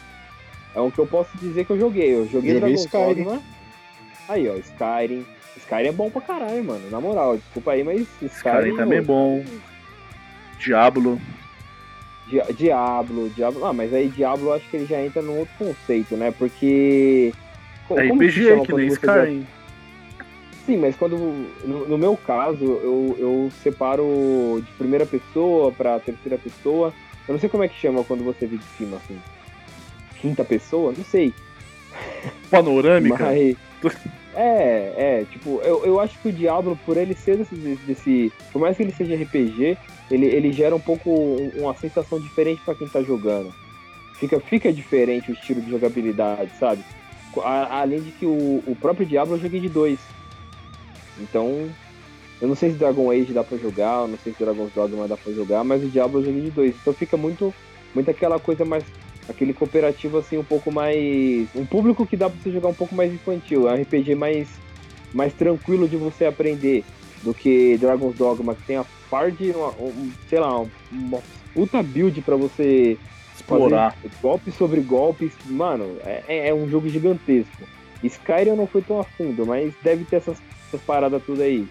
É 0.76 0.80
um 0.80 0.92
que 0.92 1.00
eu 1.00 1.08
posso 1.08 1.30
dizer 1.38 1.66
que 1.66 1.72
eu 1.72 1.80
joguei. 1.80 2.14
Eu 2.14 2.28
joguei, 2.28 2.54
Joguei 2.54 2.60
Dragon 2.60 2.76
Skyrim. 2.76 3.24
Dogma. 3.24 3.42
Aí, 4.28 4.48
ó, 4.48 4.56
Skyrim. 4.56 5.26
Skyrim 5.60 5.88
é 5.88 5.92
bom 5.92 6.10
pra 6.10 6.22
caralho, 6.22 6.64
mano. 6.64 6.90
Na 6.90 7.00
moral, 7.00 7.38
desculpa 7.38 7.72
aí, 7.72 7.84
mas 7.84 8.02
Skyrim, 8.22 8.28
Skyrim 8.28 8.76
também 8.76 9.00
é 9.00 9.02
bom. 9.02 9.44
Diablo. 10.60 11.20
Di- 12.28 12.54
Diablo, 12.54 13.30
Diablo. 13.30 13.66
Ah, 13.66 13.74
mas 13.74 13.94
aí 13.94 14.08
Diablo 14.10 14.50
eu 14.50 14.54
acho 14.54 14.70
que 14.70 14.78
ele 14.78 14.86
já 14.86 15.02
entra 15.02 15.22
num 15.22 15.40
outro 15.40 15.54
conceito, 15.58 16.16
né? 16.16 16.32
Porque. 16.32 17.34
É 17.92 18.02
RPG, 18.10 18.32
chama 18.44 18.62
que 18.62 18.68
quando 18.72 18.78
nem 18.80 18.88
Skyrim. 18.88 19.48
Sim, 20.66 20.78
mas 20.78 20.96
quando. 20.96 21.18
No, 21.66 21.88
no 21.88 21.98
meu 21.98 22.16
caso, 22.16 22.64
eu, 22.64 23.16
eu 23.18 23.52
separo 23.64 24.62
de 24.64 24.72
primeira 24.74 25.06
pessoa 25.06 25.72
pra 25.72 26.00
terceira 26.00 26.38
pessoa. 26.38 26.94
Eu 27.28 27.34
não 27.34 27.40
sei 27.40 27.50
como 27.50 27.64
é 27.64 27.68
que 27.68 27.80
chama 27.80 28.04
quando 28.04 28.24
você 28.24 28.46
vê 28.46 28.58
de 28.58 28.64
cima, 28.78 28.98
assim. 28.98 29.20
Quinta 30.22 30.44
pessoa? 30.44 30.94
Não 30.96 31.04
sei. 31.06 31.34
Panorâmica. 32.50 33.18
Mas. 33.26 33.56
É, 34.42 34.94
é, 35.22 35.26
tipo, 35.30 35.60
eu, 35.64 35.86
eu 35.86 36.00
acho 36.00 36.18
que 36.22 36.30
o 36.30 36.32
Diablo, 36.32 36.80
por 36.86 36.96
ele 36.96 37.14
ser 37.14 37.36
desse, 37.38 37.56
desse. 37.86 38.32
Por 38.54 38.62
mais 38.62 38.78
que 38.78 38.84
ele 38.84 38.94
seja 38.94 39.14
RPG, 39.16 39.78
ele, 40.10 40.28
ele 40.28 40.54
gera 40.54 40.74
um 40.74 40.80
pouco 40.80 41.10
um- 41.10 41.52
uma 41.58 41.76
sensação 41.76 42.18
diferente 42.22 42.62
pra 42.64 42.74
quem 42.74 42.88
tá 42.88 43.02
jogando. 43.02 43.54
Fica, 44.14 44.40
fica 44.40 44.72
diferente 44.72 45.30
o 45.30 45.34
estilo 45.34 45.62
de 45.62 45.70
jogabilidade, 45.70 46.52
sabe? 46.58 46.82
A- 47.44 47.82
além 47.82 48.00
de 48.00 48.12
que 48.12 48.26
o, 48.26 48.64
o 48.66 48.78
próprio 48.80 49.06
Diablo 49.06 49.36
eu 49.36 49.40
joguei 49.42 49.60
de 49.60 49.68
dois. 49.68 50.00
Então, 51.20 51.70
eu 52.42 52.48
não 52.48 52.56
sei 52.56 52.72
se 52.72 52.78
Dragon 52.78 53.12
Age 53.12 53.34
dá 53.34 53.44
pra 53.44 53.58
jogar, 53.58 54.04
eu 54.04 54.08
não 54.08 54.18
sei 54.18 54.32
se 54.32 54.40
Dragon's 54.42 54.72
Dogma 54.74 55.06
dá 55.06 55.18
pra 55.18 55.34
jogar, 55.34 55.66
mas 55.66 55.84
o 55.84 55.88
Diablo 55.90 56.22
eu 56.22 56.26
joguei 56.26 56.44
de 56.44 56.52
dois. 56.52 56.76
Então 56.82 56.94
fica 56.94 57.18
muito, 57.18 57.54
muito 57.94 58.10
aquela 58.10 58.40
coisa 58.40 58.64
mais. 58.64 58.86
Aquele 59.30 59.54
cooperativo 59.54 60.18
assim, 60.18 60.38
um 60.38 60.44
pouco 60.44 60.72
mais. 60.72 61.48
Um 61.56 61.66
público 61.66 62.06
que 62.06 62.18
dá 62.18 62.30
pra 62.30 62.40
você 62.42 62.52
jogar 62.52 62.70
um 62.70 62.74
pouco 62.74 62.96
mais 62.96 63.14
infantil. 63.14 63.70
É 63.70 63.74
um 63.74 63.82
RPG 63.82 64.16
mais, 64.16 64.48
mais 65.14 65.34
tranquilo 65.34 65.88
de 65.88 65.96
você 65.98 66.26
aprender 66.26 66.84
do 67.22 67.34
que 67.34 67.78
Dragon's 67.78 68.16
Dogma, 68.18 68.56
que 68.56 68.64
tem 68.64 68.78
a 68.78 68.86
par 69.10 69.32
de. 69.32 69.52
Uma, 69.52 69.70
um, 69.80 70.12
sei 70.28 70.40
lá, 70.40 70.60
uma 70.92 71.22
puta 71.54 71.84
build 71.84 72.22
pra 72.22 72.36
você 72.36 72.98
Explorar. 73.36 73.96
golpe 74.22 74.52
sobre 74.52 74.82
golpes. 74.82 75.32
Mano, 75.46 75.98
é, 76.04 76.24
é- 76.28 76.50
é 76.50 76.54
um 76.54 76.68
jogo 76.68 76.90
gigantesco. 76.90 77.64
Skyrim 78.04 78.50
eu 78.52 78.56
não 78.56 78.66
fui 78.68 78.82
tão 78.82 79.00
a 79.00 79.04
fundo, 79.04 79.46
mas 79.46 79.74
deve 79.84 80.06
ter 80.06 80.16
essas, 80.18 80.38
essas 80.68 80.82
paradas 80.82 81.22
tudo 81.24 81.42
aí. 81.44 81.68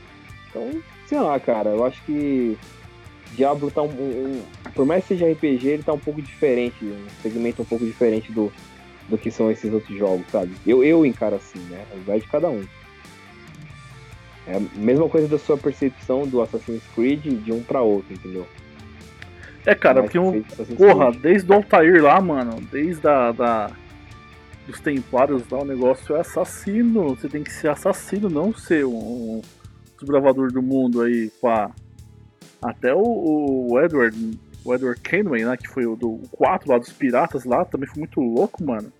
Então, 0.50 0.70
sei 1.06 1.18
lá, 1.18 1.40
cara, 1.40 1.70
eu 1.70 1.84
acho 1.84 2.02
que 2.04 2.56
Diablo 3.32 3.70
tá 3.70 3.82
um, 3.82 3.86
um- 3.88 4.42
Por 4.74 4.86
mais 4.86 5.02
que 5.04 5.08
seja 5.16 5.30
RPG, 5.30 5.68
ele 5.68 5.82
tá 5.82 5.92
um 5.92 5.98
pouco 5.98 6.20
diferente, 6.22 6.84
um 6.84 7.06
segmento 7.22 7.62
um 7.62 7.64
pouco 7.64 7.84
diferente 7.84 8.32
do, 8.32 8.52
do 9.08 9.18
que 9.18 9.30
são 9.30 9.50
esses 9.50 9.72
outros 9.72 9.96
jogos, 9.96 10.26
sabe? 10.30 10.52
Eu, 10.66 10.82
eu 10.84 11.04
encaro 11.04 11.36
assim, 11.36 11.58
né? 11.70 11.84
Vai 12.06 12.20
de 12.20 12.26
cada 12.28 12.48
um. 12.48 12.64
É 14.46 14.56
a 14.56 14.60
mesma 14.76 15.08
coisa 15.08 15.28
da 15.28 15.38
sua 15.38 15.58
percepção 15.58 16.26
do 16.26 16.40
Assassin's 16.40 16.82
Creed 16.94 17.26
de 17.44 17.52
um 17.52 17.62
pra 17.62 17.82
outro, 17.82 18.14
entendeu? 18.14 18.46
É, 19.66 19.74
cara, 19.74 20.02
porque 20.02 20.18
um. 20.18 20.42
Porra, 20.76 21.10
Creed. 21.10 21.22
desde 21.22 21.50
o 21.52 21.54
Altair 21.54 22.02
lá, 22.02 22.18
mano, 22.20 22.58
desde 22.72 23.06
a, 23.06 23.30
da, 23.32 23.70
dos 24.66 24.80
Templários 24.80 25.42
lá, 25.50 25.58
o 25.58 25.64
negócio 25.66 26.16
é 26.16 26.20
assassino. 26.20 27.10
Você 27.10 27.28
tem 27.28 27.42
que 27.44 27.52
ser 27.52 27.68
assassino, 27.68 28.30
não 28.30 28.54
ser 28.54 28.86
um, 28.86 28.96
um 28.96 29.42
desbravador 29.98 30.50
do 30.50 30.62
mundo 30.62 31.02
aí, 31.02 31.30
pá. 31.42 31.70
Até 32.60 32.92
o, 32.94 33.68
o 33.70 33.80
Edward, 33.80 34.16
o 34.64 34.74
Edward 34.74 35.00
Kenway, 35.00 35.44
né, 35.44 35.56
que 35.56 35.68
foi 35.68 35.86
o 35.86 35.94
do 35.96 36.20
4 36.32 36.70
lá 36.70 36.78
dos 36.78 36.90
piratas 36.92 37.44
lá, 37.44 37.64
também 37.64 37.88
foi 37.88 37.98
muito 38.00 38.20
louco, 38.20 38.64
mano. 38.64 38.92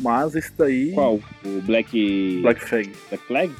Mas 0.00 0.34
esse 0.36 0.52
daí, 0.56 0.92
Qual? 0.92 1.14
O 1.44 1.60
Black. 1.62 2.38
Black 2.42 2.60
Flag, 2.60 2.92
Black 3.08 3.24
Flag? 3.26 3.52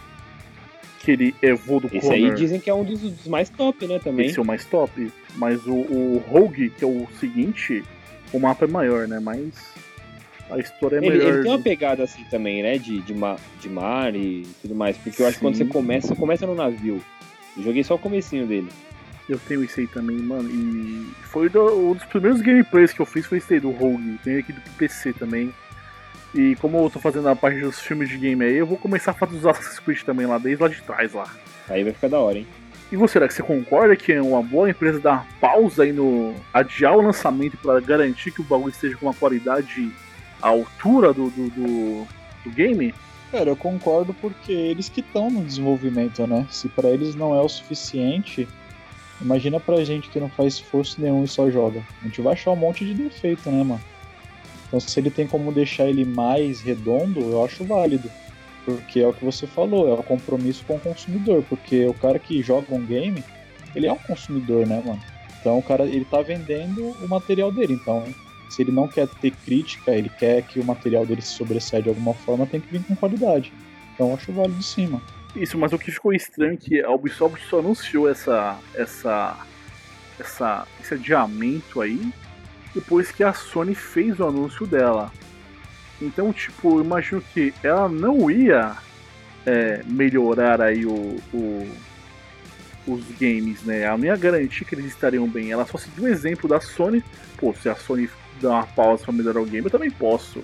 aquele 1.00 1.34
Evo 1.40 1.80
do 1.80 1.86
Esse 1.86 2.12
aí 2.12 2.20
Connor, 2.22 2.34
dizem 2.34 2.60
que 2.60 2.68
é 2.68 2.74
um 2.74 2.84
dos, 2.84 3.00
dos 3.00 3.26
mais 3.26 3.48
top, 3.48 3.86
né, 3.86 3.98
também. 3.98 4.26
esse 4.26 4.38
é 4.38 4.42
o 4.42 4.44
mais 4.44 4.64
top. 4.66 5.10
Mas 5.36 5.66
o, 5.66 5.72
o 5.72 6.22
Rogue, 6.28 6.68
que 6.70 6.84
é 6.84 6.86
o 6.86 7.06
seguinte, 7.18 7.82
o 8.32 8.38
mapa 8.38 8.66
é 8.66 8.68
maior, 8.68 9.08
né, 9.08 9.18
mas 9.18 9.54
a 10.50 10.58
história 10.58 10.96
é 10.96 10.98
Ele, 10.98 11.10
melhor. 11.10 11.32
ele 11.34 11.42
tem 11.44 11.50
uma 11.52 11.58
pegada 11.62 12.02
assim 12.02 12.22
também, 12.30 12.62
né? 12.62 12.76
De, 12.78 13.00
de, 13.02 13.14
ma- 13.14 13.36
de 13.60 13.68
mar 13.68 14.14
e 14.14 14.46
tudo 14.62 14.74
mais. 14.74 14.96
Porque 14.98 15.20
eu 15.22 15.26
acho 15.26 15.36
que 15.36 15.42
quando 15.42 15.56
Sim. 15.56 15.64
você 15.64 15.70
começa, 15.72 16.08
você 16.08 16.14
começa 16.14 16.46
no 16.46 16.54
navio. 16.54 17.00
Eu 17.56 17.62
joguei 17.62 17.84
só 17.84 17.94
o 17.96 17.98
comecinho 17.98 18.46
dele. 18.46 18.68
Eu 19.28 19.38
tenho 19.46 19.62
esse 19.62 19.80
aí 19.80 19.86
também, 19.86 20.16
mano. 20.18 20.48
E 20.48 21.06
foi 21.24 21.48
do- 21.48 21.90
um 21.90 21.94
dos 21.94 22.04
primeiros 22.04 22.40
gameplays 22.40 22.92
que 22.92 23.00
eu 23.00 23.06
fiz 23.06 23.26
foi 23.26 23.38
esse 23.38 23.54
aí 23.54 23.60
do 23.60 23.70
Rogue. 23.70 24.18
Tem 24.24 24.38
aqui 24.38 24.52
do 24.52 24.60
PC 24.78 25.12
também. 25.12 25.52
E 26.34 26.56
como 26.56 26.78
eu 26.78 26.90
tô 26.90 26.98
fazendo 26.98 27.28
a 27.28 27.36
parte 27.36 27.60
dos 27.60 27.80
filmes 27.80 28.08
de 28.08 28.16
game 28.18 28.44
aí, 28.44 28.56
eu 28.56 28.66
vou 28.66 28.76
começar 28.78 29.10
a 29.10 29.14
fazer 29.14 29.36
os 29.36 29.46
Assassin's 29.46 29.78
Creed 29.80 30.02
também 30.02 30.26
lá, 30.26 30.38
desde 30.38 30.62
lá 30.62 30.68
de 30.68 30.80
trás 30.82 31.12
lá. 31.12 31.26
Aí 31.68 31.82
vai 31.84 31.92
ficar 31.92 32.08
da 32.08 32.18
hora, 32.18 32.38
hein? 32.38 32.46
E 32.90 32.96
você, 32.96 33.14
será 33.14 33.28
que 33.28 33.34
você 33.34 33.42
concorda 33.42 33.94
que 33.96 34.12
é 34.12 34.22
uma 34.22 34.42
boa 34.42 34.70
empresa 34.70 34.98
dar 34.98 35.26
pausa 35.40 35.82
aí 35.82 35.92
no. 35.92 36.34
adiar 36.54 36.96
o 36.96 37.02
lançamento 37.02 37.56
para 37.58 37.80
garantir 37.80 38.30
que 38.30 38.40
o 38.40 38.44
bagulho 38.44 38.70
esteja 38.70 38.96
com 38.96 39.04
uma 39.06 39.14
qualidade 39.14 39.90
à 40.40 40.48
altura 40.48 41.12
do, 41.12 41.28
do, 41.28 41.50
do, 41.50 42.06
do 42.44 42.50
game? 42.50 42.94
Cara, 43.30 43.50
eu 43.50 43.56
concordo 43.56 44.14
porque 44.14 44.52
eles 44.52 44.88
que 44.88 45.00
estão 45.00 45.30
no 45.30 45.44
desenvolvimento, 45.44 46.26
né? 46.26 46.46
Se 46.50 46.66
pra 46.70 46.88
eles 46.88 47.14
não 47.14 47.34
é 47.34 47.40
o 47.42 47.48
suficiente, 47.48 48.48
imagina 49.20 49.58
pra 49.58 49.84
gente 49.84 50.08
que 50.08 50.20
não 50.20 50.28
faz 50.28 50.54
esforço 50.54 51.00
nenhum 51.00 51.24
e 51.24 51.28
só 51.28 51.50
joga. 51.50 51.82
A 52.02 52.04
gente 52.06 52.20
vai 52.20 52.32
achar 52.32 52.50
um 52.52 52.56
monte 52.56 52.84
de 52.84 52.94
defeito, 52.94 53.50
né, 53.50 53.62
mano? 53.62 53.80
Então 54.66 54.78
se 54.78 54.98
ele 55.00 55.10
tem 55.10 55.26
como 55.26 55.52
deixar 55.52 55.88
ele 55.88 56.04
mais 56.04 56.60
redondo, 56.60 57.20
eu 57.20 57.44
acho 57.44 57.64
válido. 57.64 58.10
Porque 58.64 59.00
é 59.00 59.06
o 59.06 59.14
que 59.14 59.24
você 59.24 59.46
falou, 59.46 59.88
é 59.88 59.92
o 59.92 60.02
compromisso 60.02 60.62
com 60.66 60.76
o 60.76 60.80
consumidor. 60.80 61.42
Porque 61.48 61.86
o 61.86 61.94
cara 61.94 62.18
que 62.18 62.42
joga 62.42 62.74
um 62.74 62.84
game, 62.84 63.24
ele 63.74 63.86
é 63.86 63.92
um 63.92 63.98
consumidor, 63.98 64.66
né, 64.66 64.82
mano? 64.84 65.00
Então 65.40 65.58
o 65.58 65.62
cara, 65.62 65.84
ele 65.84 66.04
tá 66.04 66.20
vendendo 66.20 66.94
o 67.02 67.08
material 67.08 67.50
dele. 67.50 67.74
Então, 67.74 68.04
se 68.50 68.62
ele 68.62 68.72
não 68.72 68.86
quer 68.86 69.08
ter 69.08 69.30
crítica, 69.30 69.92
ele 69.92 70.10
quer 70.10 70.42
que 70.42 70.60
o 70.60 70.64
material 70.64 71.06
dele 71.06 71.22
se 71.22 71.28
sobressaia 71.28 71.82
de 71.82 71.88
alguma 71.88 72.12
forma, 72.12 72.46
tem 72.46 72.60
que 72.60 72.70
vir 72.70 72.84
com 72.84 72.94
qualidade. 72.94 73.52
Então 73.94 74.08
eu 74.08 74.14
acho 74.14 74.32
válido 74.32 74.62
sim, 74.62 74.86
mano. 74.86 75.02
Isso, 75.36 75.58
mas 75.58 75.72
o 75.72 75.78
que 75.78 75.90
ficou 75.90 76.12
estranho 76.12 76.54
é 76.54 76.56
que 76.56 76.82
a 76.82 76.90
Ubisoft 76.90 77.46
só 77.48 77.58
anunciou 77.58 78.08
essa, 78.08 78.58
essa, 78.74 79.36
essa, 80.18 80.66
esse 80.80 80.94
adiamento 80.94 81.80
aí 81.80 82.12
depois 82.74 83.10
que 83.10 83.24
a 83.24 83.32
Sony 83.32 83.74
fez 83.74 84.20
o 84.20 84.26
anúncio 84.26 84.66
dela. 84.66 85.12
Então, 86.00 86.32
tipo, 86.32 86.78
eu 86.78 86.84
imagino 86.84 87.20
que 87.20 87.52
ela 87.62 87.88
não 87.88 88.30
ia 88.30 88.76
é, 89.44 89.82
melhorar 89.84 90.60
aí 90.60 90.86
o, 90.86 91.16
o, 91.32 91.68
os 92.86 93.04
games, 93.20 93.62
né? 93.64 93.82
Ela 93.82 93.98
não 93.98 94.04
ia 94.04 94.16
garantir 94.16 94.64
que 94.64 94.74
eles 94.74 94.86
estariam 94.86 95.28
bem. 95.28 95.50
Ela 95.50 95.66
só 95.66 95.76
seguiu 95.76 96.04
um 96.04 96.08
exemplo 96.08 96.48
da 96.48 96.60
Sony. 96.60 97.02
Pô, 97.36 97.52
se 97.54 97.68
a 97.68 97.74
Sony 97.74 98.08
dá 98.40 98.50
uma 98.50 98.66
pausa 98.66 99.04
para 99.04 99.12
melhorar 99.12 99.40
o 99.40 99.46
game, 99.46 99.66
eu 99.66 99.70
também 99.70 99.90
posso. 99.90 100.42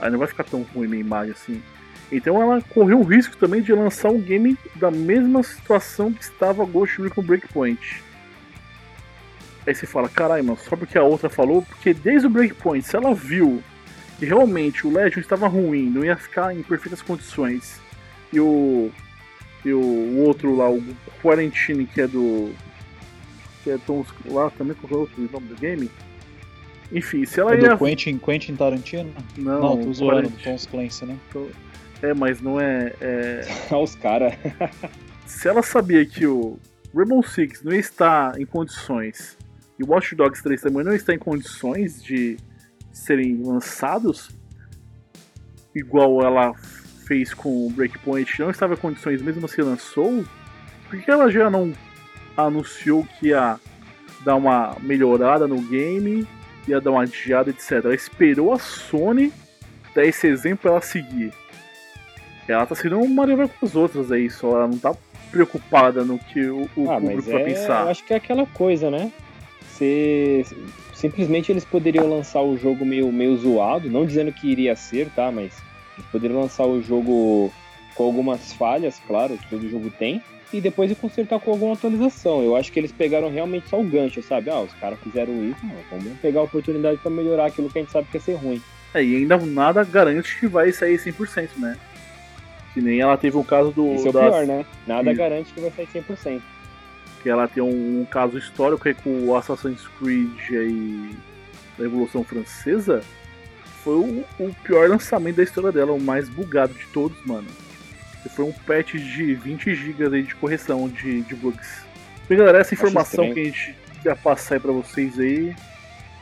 Aí 0.00 0.10
não 0.10 0.18
vai 0.18 0.28
ficar 0.28 0.44
tão 0.44 0.62
ruim 0.74 0.88
minha 0.88 1.00
imagem 1.00 1.32
assim. 1.32 1.62
Então 2.10 2.40
ela 2.40 2.62
correu 2.62 3.00
o 3.00 3.04
risco 3.04 3.36
também 3.36 3.60
de 3.60 3.72
lançar 3.72 4.10
um 4.10 4.20
game 4.20 4.56
da 4.76 4.90
mesma 4.90 5.42
situação 5.42 6.12
que 6.12 6.22
estava 6.22 6.64
Ghost 6.64 7.02
Recon 7.02 7.22
Breakpoint. 7.22 8.02
Aí 9.66 9.74
você 9.74 9.86
fala, 9.86 10.08
caralho, 10.08 10.44
mano, 10.44 10.58
só 10.58 10.76
porque 10.76 10.96
a 10.96 11.02
outra 11.02 11.28
falou, 11.28 11.62
porque 11.62 11.92
desde 11.92 12.28
o 12.28 12.30
Breakpoint, 12.30 12.86
se 12.86 12.94
ela 12.94 13.12
viu 13.12 13.60
que 14.18 14.24
realmente 14.24 14.86
o 14.86 14.92
Legend 14.92 15.20
estava 15.20 15.48
ruim, 15.48 15.90
não 15.90 16.04
ia 16.04 16.16
ficar 16.16 16.54
em 16.56 16.62
perfeitas 16.62 17.02
condições, 17.02 17.80
e 18.32 18.40
o. 18.40 18.90
E 19.64 19.72
o, 19.72 20.18
outro 20.18 20.54
lá, 20.54 20.70
o 20.70 20.80
Quarantine, 21.20 21.86
que 21.86 22.00
é 22.00 22.06
do. 22.06 22.52
Que 23.64 23.70
é 23.70 23.78
Tom 23.78 24.04
lá 24.26 24.48
também, 24.50 24.76
qual 24.76 24.92
é 24.92 24.94
o 24.94 25.00
outro 25.00 25.28
nome 25.32 25.48
do 25.48 25.56
game? 25.56 25.90
Enfim, 26.92 27.24
se 27.26 27.40
ela 27.40 27.56
É 27.56 27.60
ia. 27.60 27.70
do 27.70 27.78
Quentin, 27.78 28.16
Quentin 28.18 28.54
Tarantino? 28.54 29.12
Não, 29.36 29.60
Não, 29.60 29.82
tô 29.82 29.92
zoando. 29.92 30.30
Tom 30.44 30.56
Clancy, 30.70 31.04
né? 31.04 31.16
É, 32.02 32.14
mas 32.14 32.40
não 32.40 32.60
é. 32.60 32.92
é... 33.00 33.40
Os 33.74 33.94
caras. 33.94 34.34
Se 35.26 35.48
ela 35.48 35.62
sabia 35.62 36.04
que 36.06 36.26
o 36.26 36.58
Rainbow 36.94 37.22
Six 37.22 37.62
não 37.62 37.72
estar 37.72 38.38
em 38.40 38.46
condições 38.46 39.36
e 39.78 39.84
o 39.84 39.90
Watch 39.90 40.14
Dogs 40.14 40.42
3 40.42 40.60
também 40.60 40.84
não 40.84 40.94
está 40.94 41.14
em 41.14 41.18
condições 41.18 42.02
de 42.02 42.36
serem 42.92 43.42
lançados, 43.42 44.30
igual 45.74 46.22
ela 46.22 46.54
fez 47.06 47.34
com 47.34 47.66
o 47.66 47.70
Breakpoint, 47.70 48.40
não 48.40 48.50
estava 48.50 48.74
em 48.74 48.78
condições 48.78 49.20
mesmo 49.20 49.44
assim 49.44 49.62
lançou, 49.62 50.24
por 50.88 50.98
que 50.98 51.10
ela 51.10 51.30
já 51.30 51.50
não 51.50 51.72
anunciou 52.36 53.04
que 53.04 53.28
ia 53.28 53.60
dar 54.24 54.36
uma 54.36 54.76
melhorada 54.80 55.46
no 55.46 55.60
game, 55.60 56.26
ia 56.66 56.80
dar 56.80 56.92
uma 56.92 57.02
adiada, 57.02 57.50
etc. 57.50 57.72
Ela 57.84 57.94
esperou 57.94 58.52
a 58.52 58.58
Sony 58.58 59.32
dar 59.94 60.04
esse 60.04 60.26
exemplo 60.26 60.62
pra 60.62 60.70
ela 60.72 60.80
seguir. 60.80 61.32
Ela 62.48 62.66
tá 62.66 62.74
sendo 62.74 63.00
uma 63.00 63.26
Marvel 63.26 63.48
com 63.48 63.66
as 63.66 63.74
outras 63.74 64.12
aí, 64.12 64.30
só 64.30 64.50
ela 64.50 64.68
não 64.68 64.78
tá 64.78 64.94
preocupada 65.30 66.04
no 66.04 66.18
que 66.18 66.46
o, 66.46 66.68
o 66.76 66.90
ah, 66.90 67.00
público 67.00 67.22
vai 67.22 67.42
é, 67.42 67.44
pensar. 67.44 67.82
eu 67.82 67.90
acho 67.90 68.04
que 68.04 68.12
é 68.12 68.16
aquela 68.16 68.46
coisa, 68.46 68.90
né? 68.90 69.10
Você 69.68 70.44
simplesmente 70.94 71.52
eles 71.52 71.64
poderiam 71.64 72.08
lançar 72.08 72.40
o 72.40 72.56
jogo 72.56 72.84
meio, 72.86 73.12
meio 73.12 73.36
zoado, 73.36 73.90
não 73.90 74.06
dizendo 74.06 74.32
que 74.32 74.48
iria 74.48 74.74
ser, 74.74 75.10
tá? 75.10 75.30
Mas 75.30 75.52
eles 75.96 76.10
poderiam 76.10 76.40
lançar 76.40 76.64
o 76.64 76.80
jogo 76.82 77.52
com 77.94 78.04
algumas 78.04 78.52
falhas, 78.52 79.00
claro, 79.06 79.36
que 79.36 79.48
todo 79.50 79.68
jogo 79.68 79.90
tem, 79.90 80.22
e 80.52 80.60
depois 80.60 80.96
consertar 80.98 81.40
com 81.40 81.50
alguma 81.50 81.74
atualização. 81.74 82.42
Eu 82.42 82.56
acho 82.56 82.72
que 82.72 82.78
eles 82.78 82.92
pegaram 82.92 83.30
realmente 83.30 83.68
só 83.68 83.80
o 83.80 83.84
gancho, 83.84 84.22
sabe? 84.22 84.50
Ah, 84.50 84.60
os 84.60 84.72
caras 84.74 84.98
fizeram 85.00 85.44
isso, 85.44 85.60
vamos 85.90 86.18
pegar 86.20 86.40
a 86.40 86.44
oportunidade 86.44 86.98
pra 86.98 87.10
melhorar 87.10 87.46
aquilo 87.46 87.68
que 87.68 87.78
a 87.78 87.82
gente 87.82 87.92
sabe 87.92 88.08
que 88.10 88.16
ia 88.16 88.20
ser 88.20 88.34
ruim. 88.34 88.62
É, 88.94 89.02
e 89.02 89.16
ainda 89.16 89.36
nada 89.36 89.84
garante 89.84 90.38
que 90.38 90.46
vai 90.46 90.72
sair 90.72 90.98
100%, 90.98 91.48
né? 91.58 91.76
Que 92.76 92.82
nem 92.82 93.00
ela 93.00 93.16
teve 93.16 93.38
um 93.38 93.42
caso 93.42 93.70
do. 93.70 93.94
Isso 93.94 94.08
é 94.08 94.10
o 94.10 94.12
pior, 94.12 94.46
né? 94.46 94.66
Nada 94.86 95.10
Isso. 95.10 95.18
garante 95.18 95.50
que 95.54 95.60
vai 95.62 95.70
sair 95.70 95.88
100%. 95.94 96.42
Que 97.22 97.30
ela 97.30 97.48
tem 97.48 97.62
um, 97.62 98.02
um 98.02 98.04
caso 98.04 98.36
histórico 98.36 98.86
aí 98.86 98.92
com 98.92 99.24
o 99.24 99.34
Assassin's 99.34 99.88
Creed 99.98 100.50
aí 100.50 101.16
da 101.78 101.84
Revolução 101.84 102.22
Francesa. 102.22 103.02
Foi 103.82 103.94
o, 103.94 104.24
o 104.38 104.54
pior 104.62 104.90
lançamento 104.90 105.36
da 105.36 105.42
história 105.42 105.72
dela, 105.72 105.92
o 105.92 105.98
mais 105.98 106.28
bugado 106.28 106.74
de 106.74 106.86
todos, 106.88 107.16
mano. 107.24 107.48
Que 108.22 108.28
foi 108.28 108.44
um 108.44 108.52
patch 108.52 108.92
de 108.92 109.34
20 109.34 109.74
GB 109.74 110.14
aí 110.14 110.22
de 110.22 110.34
correção 110.34 110.86
de, 110.86 111.22
de 111.22 111.34
bugs. 111.34 111.82
Bem, 112.28 112.36
galera, 112.36 112.58
essa 112.58 112.74
informação 112.74 113.32
que 113.32 113.40
a 113.40 113.44
gente 113.44 113.74
ia 114.04 114.14
passar 114.14 114.56
aí 114.56 114.60
pra 114.60 114.72
vocês 114.72 115.18
aí. 115.18 115.56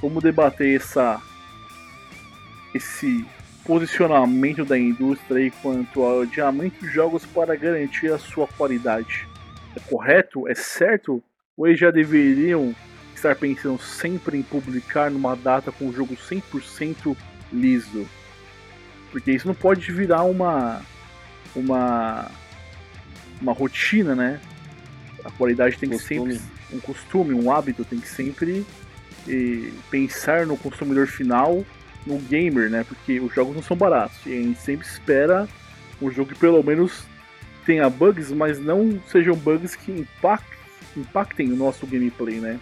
Vamos 0.01 0.23
debater 0.23 0.77
essa 0.77 1.21
esse 2.73 3.27
posicionamento 3.65 4.65
da 4.65 4.79
indústria 4.79 5.39
aí 5.39 5.51
quanto 5.51 6.03
ao 6.03 6.23
adiamento 6.23 6.85
de 6.85 6.93
jogos 6.93 7.25
para 7.25 7.57
garantir 7.57 8.13
a 8.13 8.19
sua 8.19 8.47
qualidade. 8.47 9.27
É 9.75 9.81
correto? 9.81 10.47
É 10.49 10.55
certo? 10.55 11.23
Ou 11.57 11.67
eles 11.67 11.81
já 11.81 11.91
deveriam 11.91 12.75
estar 13.15 13.35
pensando 13.37 13.81
sempre 13.81 14.39
em 14.39 14.43
publicar 14.43 15.11
numa 15.11 15.35
data 15.35 15.73
com 15.73 15.89
o 15.89 15.93
jogo 15.93 16.15
100% 16.15 17.17
liso? 17.53 18.07
Porque 19.11 19.33
isso 19.33 19.47
não 19.47 19.55
pode 19.55 19.91
virar 19.93 20.25
uma 20.25 20.83
uma 21.55 22.31
uma 23.41 23.53
rotina, 23.53 24.15
né? 24.15 24.41
A 25.25 25.31
qualidade 25.31 25.79
tem 25.79 25.89
que 25.89 25.97
Costume. 25.97 26.35
sempre 26.35 26.55
um 26.73 26.81
costume, 26.81 27.35
um 27.35 27.53
hábito, 27.53 27.85
tem 27.85 28.01
que 28.01 28.09
sempre 28.09 28.67
eh, 29.29 29.71
pensar 29.91 30.47
no 30.47 30.57
consumidor 30.57 31.07
final, 31.07 31.65
no 32.07 32.19
gamer, 32.19 32.71
né? 32.71 32.85
Porque 32.87 33.21
os 33.21 33.35
jogos 33.35 33.55
não 33.55 33.63
são 33.63 33.77
baratos 33.77 34.17
e 34.27 34.33
a 34.33 34.43
gente 34.43 34.61
sempre 34.61 34.87
espera 34.87 35.49
um 36.01 36.11
jogo 36.11 36.33
que 36.33 36.39
pelo 36.39 36.63
menos 36.63 37.05
tenha 37.65 37.89
bugs, 37.89 38.31
mas 38.31 38.59
não 38.59 39.01
sejam 39.09 39.35
bugs 39.35 39.75
que 39.75 39.91
impact, 39.91 40.47
impactem 40.97 41.53
o 41.53 41.57
nosso 41.57 41.87
gameplay, 41.87 42.37
né? 42.37 42.59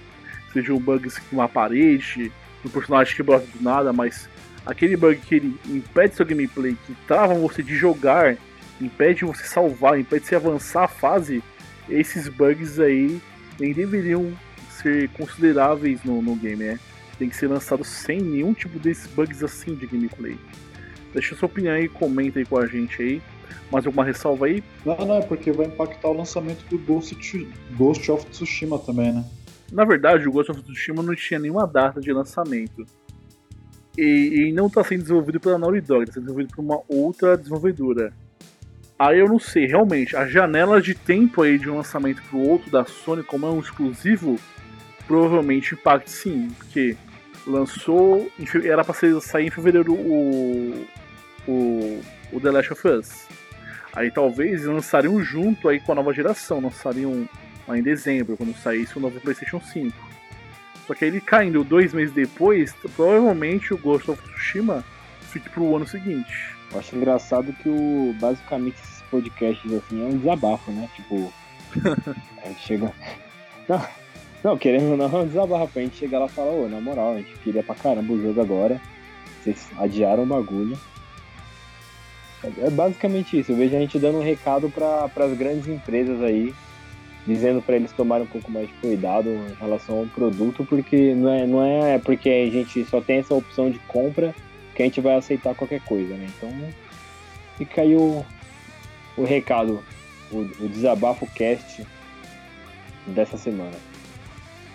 Sejam 0.52 0.78
bugs 0.78 1.18
com 1.18 1.37
uma 1.37 1.48
parede, 1.48 2.31
um 2.64 2.68
personagem 2.68 3.14
que 3.14 3.22
brota 3.22 3.46
do 3.55 3.62
nada, 3.62 3.92
mas 3.92 4.28
aquele 4.64 4.96
bug 4.96 5.16
que 5.16 5.37
ele 5.37 5.57
impede 5.66 6.14
seu 6.14 6.26
gameplay, 6.26 6.76
que 6.87 6.94
trava 7.07 7.35
você 7.35 7.62
de 7.62 7.74
jogar, 7.76 8.37
impede 8.81 9.24
você 9.24 9.44
salvar, 9.44 9.98
impede 9.98 10.26
você 10.26 10.37
avançar 10.37 10.85
a 10.85 10.88
fase, 10.88 11.42
esses 11.88 12.28
bugs 12.28 12.78
aí 12.78 13.20
nem 13.59 13.72
deveriam 13.72 14.33
ser 14.70 15.09
consideráveis 15.11 16.02
no, 16.05 16.22
no 16.22 16.37
game, 16.37 16.64
né? 16.64 16.78
Tem 17.23 17.29
que 17.29 17.37
ser 17.37 17.47
lançado 17.47 17.85
sem 17.85 18.21
nenhum 18.21 18.53
tipo 18.53 18.81
desses 18.81 19.07
bugs 19.07 19.45
assim 19.45 19.77
de 19.77 19.87
gameplay. 19.87 20.37
Deixa 21.13 21.37
sua 21.37 21.47
opinião 21.47 21.73
aí, 21.73 21.89
comenta 21.89 22.41
aí 22.41 22.45
com 22.45 22.59
a 22.59 22.67
gente 22.67 23.01
aí. 23.01 23.23
Mais 23.71 23.87
alguma 23.87 24.05
ressalva 24.05 24.47
aí? 24.47 24.61
Não, 24.85 24.97
não, 24.97 25.19
é 25.19 25.23
porque 25.23 25.53
vai 25.53 25.67
impactar 25.67 26.09
o 26.09 26.15
lançamento 26.15 26.65
do 26.69 26.77
Ghost, 26.79 27.17
Ghost 27.77 28.11
of 28.11 28.27
Tsushima 28.27 28.77
também, 28.77 29.13
né? 29.13 29.25
Na 29.71 29.85
verdade, 29.85 30.27
o 30.27 30.33
Ghost 30.33 30.51
of 30.51 30.65
Tsushima 30.65 31.01
não 31.01 31.15
tinha 31.15 31.39
nenhuma 31.39 31.65
data 31.65 32.01
de 32.01 32.13
lançamento. 32.13 32.85
E, 33.97 34.49
e 34.49 34.53
não 34.53 34.67
está 34.67 34.83
sendo 34.83 35.03
desenvolvido 35.03 35.39
pela 35.39 35.57
Naughty 35.59 35.81
Dog, 35.81 36.03
está 36.03 36.15
sendo 36.15 36.25
desenvolvido 36.25 36.57
por 36.57 36.61
uma 36.61 36.81
outra 36.89 37.37
desenvolvedora. 37.37 38.13
Aí 38.99 39.21
eu 39.21 39.29
não 39.29 39.39
sei, 39.39 39.67
realmente, 39.67 40.17
a 40.17 40.27
janela 40.27 40.83
de 40.83 40.97
tempo 40.97 41.43
aí 41.43 41.57
de 41.57 41.71
um 41.71 41.77
lançamento 41.77 42.21
para 42.21 42.37
o 42.37 42.49
outro 42.49 42.69
da 42.69 42.85
Sony, 42.85 43.23
como 43.23 43.47
é 43.47 43.51
um 43.51 43.61
exclusivo, 43.61 44.41
provavelmente 45.07 45.75
impacta 45.75 46.11
sim, 46.11 46.49
porque 46.59 46.97
lançou, 47.46 48.31
era 48.64 48.85
para 48.85 48.94
sair 49.20 49.46
em 49.46 49.50
fevereiro 49.50 49.92
o, 49.92 50.87
o, 51.46 52.00
o 52.33 52.40
The 52.40 52.50
Last 52.50 52.72
of 52.72 52.88
Us. 52.88 53.26
Aí 53.94 54.11
talvez 54.11 54.64
lançariam 54.64 55.22
junto 55.22 55.68
aí 55.68 55.78
com 55.81 55.92
a 55.92 55.94
nova 55.94 56.12
geração, 56.12 56.61
lançariam 56.61 57.28
lá 57.68 57.78
em 57.78 57.83
dezembro, 57.83 58.37
quando 58.37 58.57
saísse 58.57 58.96
o 58.96 59.00
novo 59.00 59.20
PlayStation 59.20 59.61
5. 59.61 59.94
Só 60.87 60.94
que 60.94 61.05
aí 61.05 61.11
ele 61.11 61.20
caindo 61.20 61.62
dois 61.62 61.92
meses 61.92 62.14
depois, 62.14 62.74
provavelmente 62.96 63.72
o 63.72 63.78
Ghost 63.78 64.11
of 64.11 64.22
Tsushima 64.22 64.85
fique 65.31 65.48
pro 65.50 65.76
ano 65.76 65.87
seguinte. 65.87 66.33
Eu 66.72 66.78
acho 66.78 66.96
engraçado 66.96 67.52
que 67.52 67.68
o 67.68 68.14
basicamente 68.18 68.76
esses 68.76 69.02
podcasts 69.02 69.72
assim 69.72 70.02
é 70.02 70.07
um 70.07 70.16
desabafo, 70.16 70.70
né? 70.72 70.88
Tipo, 70.96 71.33
a 72.42 72.48
gente 72.48 72.61
chega. 72.61 72.92
Não, 73.68 73.87
não, 74.42 74.59
querendo 74.59 74.90
ou 74.90 74.96
não, 74.96 75.07
é 75.07 75.09
um 75.22 75.26
desabafo. 75.26 75.78
A 75.78 75.83
gente 75.83 75.96
chega 75.96 76.18
lá 76.18 76.26
e 76.26 76.31
fala, 76.31 76.52
ô, 76.52 76.68
na 76.68 76.81
moral, 76.81 77.14
a 77.14 77.18
gente 77.18 77.35
queria 77.38 77.62
pra 77.62 77.74
caramba 77.74 78.12
o 78.12 78.20
jogo 78.20 78.40
agora. 78.40 78.81
Vocês 79.42 79.68
adiaram 79.78 80.24
o 80.24 80.26
bagulho. 80.26 80.78
É 82.59 82.70
basicamente 82.70 83.38
isso. 83.38 83.52
Eu 83.52 83.57
vejo 83.57 83.76
a 83.76 83.78
gente 83.78 83.98
dando 83.98 84.18
um 84.18 84.22
recado 84.22 84.68
para 84.68 85.05
as 85.24 85.37
grandes 85.37 85.68
empresas 85.68 86.20
aí, 86.22 86.52
dizendo 87.24 87.62
para 87.62 87.76
eles 87.76 87.92
tomarem 87.92 88.24
um 88.24 88.28
pouco 88.28 88.50
mais 88.50 88.66
de 88.66 88.74
cuidado 88.74 89.28
em 89.28 89.55
relação 89.61 89.98
ao 89.98 90.07
produto, 90.07 90.64
porque 90.64 91.14
não 91.14 91.33
é, 91.33 91.46
não 91.46 91.64
é 91.64 91.98
porque 91.98 92.28
a 92.28 92.50
gente 92.50 92.85
só 92.87 93.00
tem 93.00 93.18
essa 93.18 93.35
opção 93.35 93.70
de 93.70 93.78
compra 93.81 94.35
que 94.74 94.83
a 94.83 94.85
gente 94.87 95.00
vai 95.00 95.14
aceitar 95.14 95.55
qualquer 95.55 95.81
coisa, 95.83 96.14
né? 96.14 96.28
Então 96.37 96.50
fica 97.57 97.83
aí 97.83 97.94
o, 97.94 98.24
o 99.16 99.22
recado, 99.22 99.85
o, 100.33 100.38
o 100.38 100.68
desabafo 100.68 101.26
cast 101.28 101.87
dessa 103.07 103.37
semana. 103.37 103.91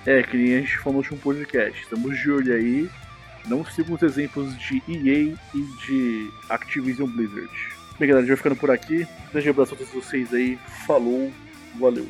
É, 0.07 0.23
que 0.23 0.37
nem 0.37 0.55
a 0.55 0.59
gente 0.61 0.77
falou 0.77 0.93
no 0.93 0.99
último 0.99 1.19
podcast. 1.19 1.81
Estamos 1.81 2.17
de 2.17 2.31
olho 2.31 2.53
aí. 2.53 2.89
Não 3.45 3.65
sigam 3.65 3.93
os 3.93 4.01
exemplos 4.01 4.57
de 4.57 4.81
EA 4.87 5.35
e 5.53 5.61
de 5.85 6.31
Activision 6.47 7.09
Blizzard. 7.09 7.51
Bem, 7.99 8.07
galera, 8.07 8.19
a 8.19 8.21
gente 8.21 8.29
vai 8.29 8.37
ficando 8.37 8.55
por 8.55 8.71
aqui. 8.71 9.05
Grande 9.33 9.49
abraço 9.49 9.73
a 9.73 9.77
todos 9.77 9.91
vocês 9.91 10.33
aí. 10.33 10.57
Falou, 10.85 11.29
valeu. 11.77 12.07